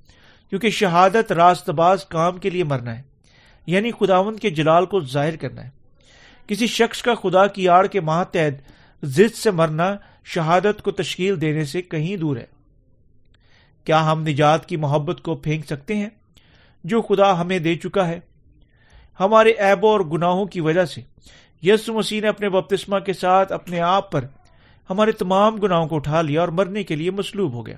کیونکہ 0.49 0.69
شہادت 0.69 1.31
راست 1.31 1.69
باز 1.69 2.05
کام 2.05 2.38
کے 2.38 2.49
لیے 2.49 2.63
مرنا 2.63 2.97
ہے 2.97 3.01
یعنی 3.65 3.91
خداون 3.91 4.38
کے 4.38 4.49
جلال 4.49 4.86
کو 4.86 4.99
ظاہر 4.99 5.36
کرنا 5.36 5.63
ہے۔ 5.63 5.69
کسی 6.47 6.67
شخص 6.67 7.01
کا 7.01 7.15
خدا 7.15 7.47
کی 7.47 7.69
آڑ 7.69 7.86
کے 7.86 8.01
ماتحت 8.01 8.71
ضد 9.05 9.36
سے 9.36 9.51
مرنا 9.51 9.95
شہادت 10.25 10.81
کو 10.81 10.91
تشکیل 10.91 11.41
دینے 11.41 11.65
سے 11.65 11.81
کہیں 11.81 12.17
دور 12.17 12.38
ہے۔ 12.38 12.45
کیا 13.83 14.12
ہم 14.12 14.21
نجات 14.21 14.65
کی 14.65 14.77
محبت 14.77 15.21
کو 15.21 15.36
پھینک 15.36 15.65
سکتے 15.65 15.95
ہیں؟ 15.95 16.10
جو 16.83 17.01
خدا 17.01 17.41
ہمیں 17.41 17.60
دے 17.60 17.75
چکا 17.75 18.07
ہے۔ 18.07 18.19
ہمارے 19.19 19.51
ایبوں 19.51 19.89
اور 19.89 19.99
گناہوں 19.99 20.45
کی 20.45 20.60
وجہ 20.60 20.86
سے۔ 20.86 21.01
یس 21.63 21.89
مسیح 21.89 22.21
نے 22.21 22.27
اپنے 22.27 22.49
بپتسما 22.49 22.99
کے 22.99 23.13
ساتھ 23.13 23.51
اپنے 23.51 23.79
آپ 23.79 24.12
پر 24.12 24.25
ہمارے 24.89 25.12
تمام 25.12 25.55
گناہوں 25.55 25.88
کو 25.88 25.95
اٹھا 25.95 26.21
لیا 26.21 26.39
اور 26.41 26.47
مرنے 26.47 26.83
کے 26.83 26.95
لیے 26.95 27.12
مسلوب 27.12 27.53
ہو 27.53 27.65
گیا۔ 27.65 27.77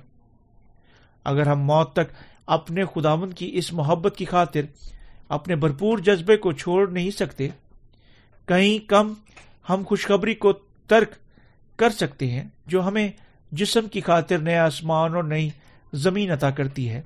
اگر 1.24 1.46
ہم 1.46 1.60
موت 1.60 1.92
تک 1.92 2.29
اپنے 2.46 2.84
خداون 2.84 3.32
کی 3.32 3.50
اس 3.54 3.72
محبت 3.72 4.16
کی 4.16 4.24
خاطر 4.24 4.60
اپنے 5.28 5.56
بھرپور 5.56 5.98
جذبے 5.98 6.36
کو 6.36 6.52
چھوڑ 6.52 6.90
نہیں 6.90 7.10
سکتے۔ 7.10 7.48
کہیں 8.46 8.88
کم 8.88 9.12
ہم 9.68 9.82
خوشخبری 9.86 10.34
کو 10.34 10.52
ترک 10.86 11.10
کر 11.78 11.90
سکتے 11.90 12.30
ہیں 12.30 12.44
جو 12.66 12.86
ہمیں 12.86 13.08
جسم 13.52 13.88
کی 13.88 14.00
خاطر 14.00 14.38
نیا 14.38 14.64
آسمان 14.64 15.14
اور 15.14 15.24
نئی 15.24 15.50
زمین 15.92 16.30
عطا 16.30 16.50
کرتی 16.50 16.90
ہے۔ 16.90 17.02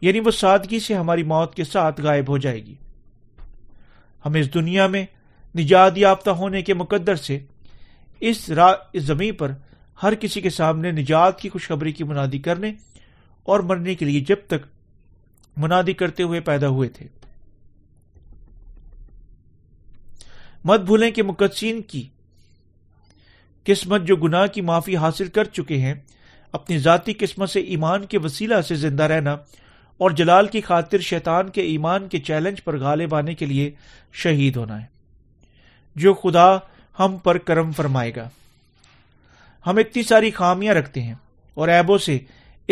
یعنی 0.00 0.20
وہ 0.20 0.30
سادگی 0.30 0.80
سے 0.80 0.94
ہماری 0.94 1.22
موت 1.22 1.54
کے 1.54 1.64
ساتھ 1.64 2.00
غائب 2.00 2.28
ہو 2.28 2.38
جائے 2.38 2.66
گی۔ 2.66 2.74
ہم 4.26 4.34
اس 4.34 4.54
دنیا 4.54 4.86
میں 4.86 5.06
نجات 5.58 5.98
یافتہ 5.98 6.30
ہونے 6.30 6.62
کے 6.62 6.74
مقدر 6.74 7.14
سے 7.14 7.38
اس 8.20 8.50
را 8.50 8.72
زمین 8.94 9.34
پر 9.34 9.52
ہر 10.02 10.14
کسی 10.14 10.40
کے 10.40 10.50
سامنے 10.50 10.90
نجات 10.90 11.40
کی 11.40 11.48
خوشخبری 11.48 11.92
کی 11.92 12.04
منادی 12.04 12.38
کرنے 12.38 12.72
اور 13.42 13.60
مرنے 13.60 13.94
کے 13.94 14.04
لیے 14.04 14.20
جب 14.20 14.36
تک 14.46 14.66
منادی 15.56 15.92
کرتے 15.92 16.22
ہوئے 16.22 16.40
پیدا 16.40 16.68
ہوئے 16.68 16.88
تھے۔ 16.88 17.06
مت 20.64 20.80
بھولیں 20.80 21.10
کہ 21.10 21.22
مقدسین 21.22 21.82
کی 21.82 22.08
قسمت 23.64 24.02
جو 24.02 24.16
گناہ 24.16 24.46
کی 24.46 24.60
معافی 24.60 24.96
حاصل 24.96 25.26
کر 25.26 25.44
چکے 25.44 25.78
ہیں، 25.78 25.94
اپنی 26.52 26.78
ذاتی 26.78 27.12
قسمت 27.18 27.50
سے 27.50 27.60
ایمان 27.60 28.06
کے 28.06 28.18
وسیلہ 28.18 28.60
سے 28.60 28.74
زندہ 28.74 29.02
رہنا 29.02 29.32
اور 29.98 30.10
جلال 30.10 30.46
کی 30.46 30.60
خاطر 30.60 30.98
شیطان 30.98 31.48
کے 31.48 31.60
ایمان 31.62 32.08
کے 32.08 32.18
چیلنج 32.18 32.64
پر 32.64 32.78
غالب 32.78 33.14
آنے 33.14 33.34
کے 33.34 33.46
لیے 33.46 33.70
شہید 34.12 34.56
ہونا 34.56 34.80
ہے۔ 34.80 34.86
جو 35.96 36.14
خدا 36.14 36.56
ہم 36.98 37.16
پر 37.16 37.38
کرم 37.38 37.72
فرمائے 37.72 38.14
گا۔ 38.16 38.28
ہم 39.66 39.76
اتنی 39.76 40.02
ساری 40.02 40.30
خامیاں 40.30 40.74
رکھتے 40.74 41.02
ہیں 41.02 41.14
اور 41.54 41.68
ایبوں 41.68 41.98
سے 41.98 42.18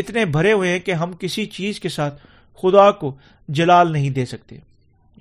اتنے 0.01 0.25
بھرے 0.25 0.53
ہوئے 0.53 0.73
ہیں 0.73 0.79
کہ 0.79 0.91
ہم 0.91 1.13
کسی 1.13 1.47
چیز 1.47 1.81
کے 1.81 1.89
ساتھ 1.89 2.27
خدا 2.63 2.91
کو 2.91 3.15
جلال 3.49 3.93
نہیں 3.93 4.11
دے 4.11 4.27
سکتے۔ 4.27 4.57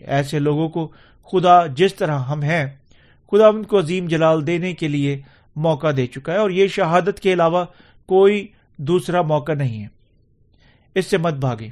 ایسے 0.01 0.39
لوگوں 0.39 0.69
کو 0.69 0.91
خدا 1.31 1.65
جس 1.65 1.95
طرح 1.95 2.19
ہم 2.19 2.41
ہیں، 2.41 2.65
خدا 3.31 3.47
ان 3.47 3.63
کو 3.63 3.79
عظیم 3.79 4.07
جلال 4.07 4.47
دینے 4.47 4.73
کے 4.73 4.87
لیے 4.87 5.21
موقع 5.55 5.87
دے 5.97 6.07
چکا 6.07 6.33
ہے 6.33 6.37
اور 6.37 6.49
یہ 6.49 6.67
شہادت 6.67 7.19
کے 7.19 7.33
علاوہ 7.33 7.65
کوئی 8.05 8.47
دوسرا 8.77 9.21
موقع 9.21 9.51
نہیں 9.51 9.83
ہے۔ 9.83 9.87
اس 10.95 11.05
سے 11.05 11.17
مت 11.17 11.33
بھاگے۔ 11.33 11.69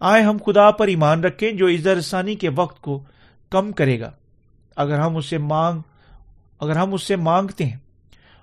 آئے 0.00 0.22
ہم 0.22 0.36
خدا 0.46 0.70
پر 0.70 0.86
ایمان 0.86 1.24
رکھیں 1.24 1.52
جو 1.52 1.68
عزر 1.68 1.96
رسانی 1.96 2.34
کے 2.34 2.48
وقت 2.48 2.80
کو 2.80 3.02
کم 3.50 3.72
کرے 3.72 4.00
گا۔ 4.00 4.10
اگر 4.76 4.98
ہم 4.98 5.16
اسے 5.16 5.38
مانگ، 5.38 5.80
اگر 6.60 6.76
ہم 6.76 6.94
اس 6.94 7.02
سے 7.02 7.16
مانگتے 7.16 7.64
ہیں 7.64 7.76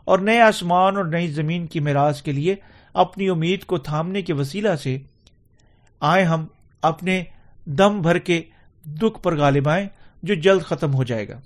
اور 0.06 0.20
نئے 0.20 0.42
آسمان 0.42 0.98
اور 0.98 1.06
نئی 1.06 1.28
زمین 1.28 1.68
کی 1.68 1.80
میراث 1.80 2.22
کے 2.22 2.32
لیے 2.32 2.56
اپنی 2.94 3.30
امید 3.30 3.64
کو 3.64 3.78
تھامنے 3.78 4.22
کے 4.22 4.34
وسیلہ 4.34 4.76
سے 4.76 4.98
آئے 6.00 6.24
ہم 6.24 6.46
اپنے 6.82 7.24
دم 7.66 8.02
بھر 8.02 8.18
کے 8.18 8.42
دکھ 8.86 9.24
پر 9.24 9.38
غالب 9.38 9.70
آئیں 9.70 9.88
جو 10.24 10.34
جلد 10.34 10.62
ختم 10.62 10.94
ہو 10.94 11.04
جائے 11.04 11.28
گا۔ 11.28 11.40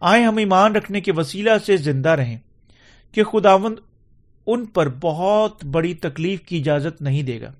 آئے 0.00 0.22
ہم 0.22 0.36
ایمان 0.36 0.76
رکھنے 0.76 1.00
کے 1.00 1.12
وسیلہ 1.12 1.50
سے 1.66 1.76
زندہ 1.76 2.08
رہیں 2.08 2.38
کہ 3.12 3.24
خداوند 3.24 3.78
ان 4.46 4.66
پر 4.66 4.88
بہت 5.00 5.64
بڑی 5.64 5.94
تکلیف 5.94 6.40
کی 6.40 6.58
اجازت 6.58 7.02
نہیں 7.02 7.22
دے 7.22 7.40
گا 7.40 7.52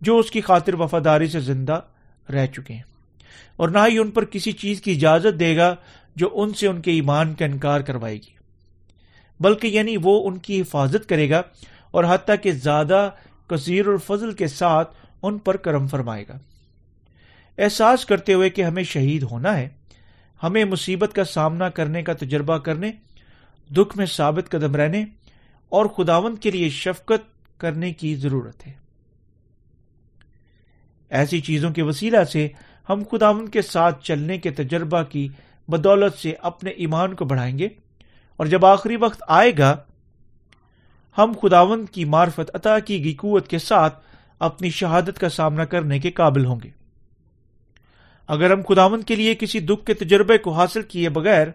جو 0.00 0.18
اس 0.18 0.30
کی 0.30 0.40
خاطر 0.40 0.74
وفاداری 0.74 1.26
سے 1.26 1.40
زندہ 1.40 1.80
رہ 2.32 2.46
چکے 2.46 2.74
ہیں 2.74 2.82
اور 3.56 3.68
نہ 3.68 3.78
ہی 3.90 3.98
ان 3.98 4.10
پر 4.10 4.24
کسی 4.24 4.52
چیز 4.52 4.80
کی 4.80 4.92
اجازت 4.92 5.40
دے 5.40 5.56
گا 5.56 5.74
جو 6.16 6.28
ان 6.32 6.54
سے 6.54 6.66
ان 6.66 6.82
کے 6.82 6.90
ایمان 6.90 7.34
کا 7.34 7.44
انکار 7.44 7.80
کروائے 7.80 8.16
گی۔ 8.16 8.33
بلکہ 9.40 9.66
یعنی 9.66 9.96
وہ 10.02 10.28
ان 10.28 10.38
کی 10.38 10.60
حفاظت 10.60 11.08
کرے 11.08 11.30
گا 11.30 11.42
اور 11.90 12.04
حتیٰ 12.08 12.36
کہ 12.42 12.52
زیادہ 12.52 13.10
کثیر 13.46 13.86
الفضل 13.86 14.32
کے 14.32 14.46
ساتھ 14.46 14.96
ان 15.22 15.38
پر 15.38 15.56
کرم 15.56 15.86
فرمائے 15.86 16.24
گا۔ 16.28 16.38
احساس 17.58 18.04
کرتے 18.04 18.34
ہوئے 18.34 18.50
کہ 18.50 18.62
ہمیں 18.62 18.82
شہید 18.82 19.22
ہونا 19.22 19.56
ہے، 19.56 19.68
ہمیں 20.42 20.64
مصیبت 20.64 21.12
کا 21.12 21.24
سامنا 21.24 21.68
کرنے 21.68 22.02
کا 22.02 22.12
تجربہ 22.12 22.58
کرنے، 22.58 22.92
دکھ 23.70 23.96
میں 23.96 24.06
ثابت 24.06 24.50
قدم 24.50 24.76
رہنے 24.76 25.04
اور 25.68 25.86
خداون 25.86 26.36
کے 26.36 26.50
لیے 26.50 26.68
شفقت 26.68 27.58
کرنے 27.60 27.92
کی 27.92 28.14
ضرورت 28.14 28.66
ہے۔ 28.66 28.72
ایسی 31.10 31.40
چیزوں 31.40 31.70
کے 31.70 31.82
وسیلہ 31.82 32.24
سے 32.24 32.48
ہم 32.88 33.02
خداون 33.10 33.48
کے 33.48 33.62
ساتھ 33.62 34.04
چلنے 34.04 34.38
کے 34.38 34.50
تجربہ 34.50 35.02
کی 35.02 35.28
بدولت 35.68 36.18
سے 36.18 36.34
اپنے 36.42 36.70
ایمان 36.70 37.14
کو 37.14 37.24
بڑھائیں 37.24 37.58
گے۔ 37.58 37.68
اور 38.36 38.46
جب 38.46 38.66
آخری 38.66 38.96
وقت 38.96 39.22
آئے 39.28 39.52
گا، 39.58 39.76
ہم 41.18 41.32
خداون 41.42 41.86
کی 41.86 42.04
معرفت 42.04 42.54
عطا 42.54 42.78
کی 42.78 43.04
گئی 43.04 43.14
قوت 43.14 43.48
کے 43.48 43.58
ساتھ 43.58 43.98
اپنی 44.38 44.70
شہادت 44.70 45.18
کا 45.18 45.28
سامنا 45.28 45.64
کرنے 45.64 45.98
کے 45.98 46.10
قابل 46.10 46.44
ہوں 46.44 46.60
گے۔ 46.64 46.70
اگر 48.28 48.50
ہم 48.50 48.60
خداون 48.68 49.02
کے 49.02 49.16
لیے 49.16 49.34
کسی 49.34 49.60
دکھ 49.60 49.86
کے 49.86 49.94
تجربے 49.94 50.38
کو 50.38 50.52
حاصل 50.52 50.82
کیے 50.82 51.08
بغیر، 51.08 51.46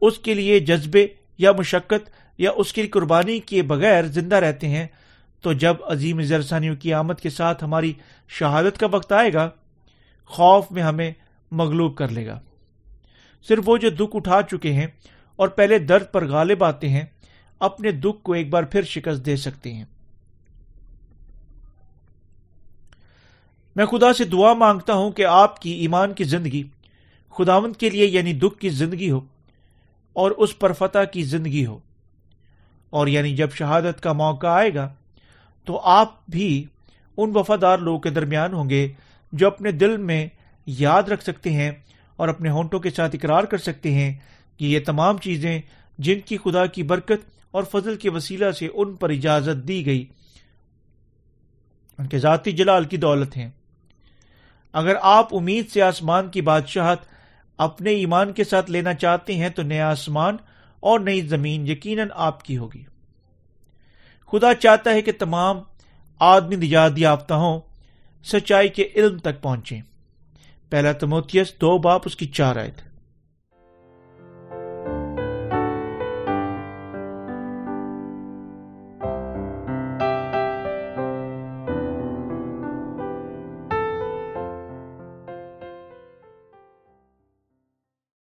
اس 0.00 0.18
کے 0.18 0.34
لیے 0.34 0.58
جذبے 0.60 1.06
یا 1.38 1.52
مشقت 1.52 2.10
یا 2.38 2.50
اس 2.56 2.72
کی 2.72 2.86
قربانی 2.86 3.38
کیے 3.38 3.62
بغیر 3.62 4.04
زندہ 4.04 4.36
رہتے 4.36 4.68
ہیں، 4.68 4.86
تو 5.40 5.52
جب 5.52 5.74
عظیم 5.84 6.22
زرسانیوں 6.22 6.76
کی 6.76 6.94
آمد 6.94 7.20
کے 7.22 7.30
ساتھ 7.30 7.64
ہماری 7.64 7.92
شہادت 8.28 8.78
کا 8.78 8.86
وقت 8.90 9.12
آئے 9.12 9.32
گا، 9.32 9.48
خوف 10.26 10.70
میں 10.70 10.82
ہمیں 10.82 11.12
مغلوب 11.50 11.96
کر 11.96 12.08
لے 12.08 12.26
گا۔ 12.26 12.40
صرف 13.48 13.68
وہ 13.68 13.76
جو 13.76 13.90
دکھ 13.90 14.16
اٹھا 14.16 14.40
چکے 14.42 14.72
ہیں 14.72 14.86
اور 15.36 15.48
پہلے 15.48 15.78
درد 15.78 16.04
پر 16.12 16.26
غالب 16.26 16.64
آتے 16.64 16.88
ہیں، 16.88 17.04
اپنے 17.60 17.90
دکھ 17.90 18.22
کو 18.22 18.32
ایک 18.32 18.48
بار 18.48 18.62
پھر 18.62 18.82
شکست 18.82 19.26
دے 19.26 19.36
سکتے 19.36 19.74
ہیں۔ 19.74 19.84
میں 23.76 23.86
خدا 23.86 24.12
سے 24.12 24.24
دعا 24.24 24.52
مانگتا 24.52 24.92
ہوں 24.92 25.10
کہ 25.10 25.26
آپ 25.26 25.62
کی 25.62 25.70
ایمان 25.70 26.12
کی 26.12 26.24
زندگی 26.24 26.62
خداوند 27.30 27.76
کے 27.76 27.90
لیے 27.90 28.06
یعنی 28.06 28.32
دکھ 28.32 28.58
کی 28.58 28.68
زندگی 28.68 29.10
ہو 29.10 29.20
اور 30.12 30.30
اس 30.30 30.58
پر 30.58 30.72
فتح 30.72 31.04
کی 31.12 31.22
زندگی 31.22 31.66
ہو۔ 31.66 31.78
اور 32.90 33.06
یعنی 33.06 33.36
جب 33.36 33.52
شہادت 33.52 34.00
کا 34.00 34.12
موقع 34.12 34.46
آئے 34.46 34.74
گا 34.74 34.94
تو 35.64 35.80
آپ 35.80 36.26
بھی 36.28 36.64
ان 37.16 37.30
وفادار 37.34 37.78
لوگوں 37.78 38.00
کے 38.00 38.10
درمیان 38.10 38.52
ہوں 38.52 38.70
گے 38.70 38.92
جو 39.32 39.46
اپنے 39.46 39.72
دل 39.72 39.96
میں 39.96 40.26
یاد 40.66 41.02
رکھ 41.02 41.22
سکتے 41.22 41.50
ہیں 41.50 41.70
اور 42.16 42.28
اپنے 42.28 42.50
ہونٹوں 42.50 42.80
کے 42.80 42.90
ساتھ 42.90 43.16
اقرار 43.16 43.44
کر 43.44 43.58
سکتے 43.58 43.94
ہیں 43.94 44.14
کہ 44.62 44.66
یہ 44.66 44.80
تمام 44.80 45.18
چیزیں 45.18 45.60
جن 45.98 46.20
کی 46.20 46.36
خدا 46.36 46.66
کی 46.66 46.82
برکت 46.82 47.24
اور 47.50 47.64
فضل 47.64 47.96
کے 47.96 48.10
وسیلہ 48.10 48.50
سے 48.50 48.68
ان 48.74 48.94
پر 48.96 49.10
اجازت 49.10 49.68
دی 49.68 49.86
گئی، 49.86 50.04
ان 51.98 52.06
کے 52.06 52.18
ذاتی 52.18 52.52
جلال 52.52 52.84
کی 52.84 52.96
دولت 52.96 53.36
ہیں۔ 53.36 53.50
اگر 54.72 54.94
آپ 55.02 55.34
امید 55.34 55.68
سے 55.70 55.82
آسمان 55.82 56.28
کی 56.28 56.40
بادشاہت 56.40 56.98
اپنے 57.58 57.90
ایمان 57.90 58.32
کے 58.32 58.44
ساتھ 58.44 58.70
لینا 58.70 58.94
چاہتے 58.94 59.34
ہیں 59.34 59.48
تو 59.48 59.62
نیا 59.62 59.90
آسمان 59.90 60.36
اور 60.80 61.00
نئی 61.00 61.20
زمین 61.20 61.66
یقیناً 61.66 62.08
آپ 62.14 62.44
کی 62.44 62.56
ہوگی۔ 62.56 62.84
خدا 64.32 64.54
چاہتا 64.54 64.90
ہے 64.90 65.02
کہ 65.02 65.12
تمام 65.18 65.58
آدمی 66.18 66.56
نجات 66.56 66.92
یافتہ 66.96 67.34
ہوں، 67.34 67.60
سچائی 68.24 68.68
کے 68.68 68.88
علم 68.94 69.18
تک 69.18 69.42
پہنچے 69.42 69.78
پہلا 70.70 70.92
تموتیس 70.92 71.52
دو 71.60 71.78
باپ 71.78 72.02
اس 72.04 72.16
کی 72.16 72.26
چار 72.26 72.56
آئے 72.56 72.70
تھے 72.70 72.91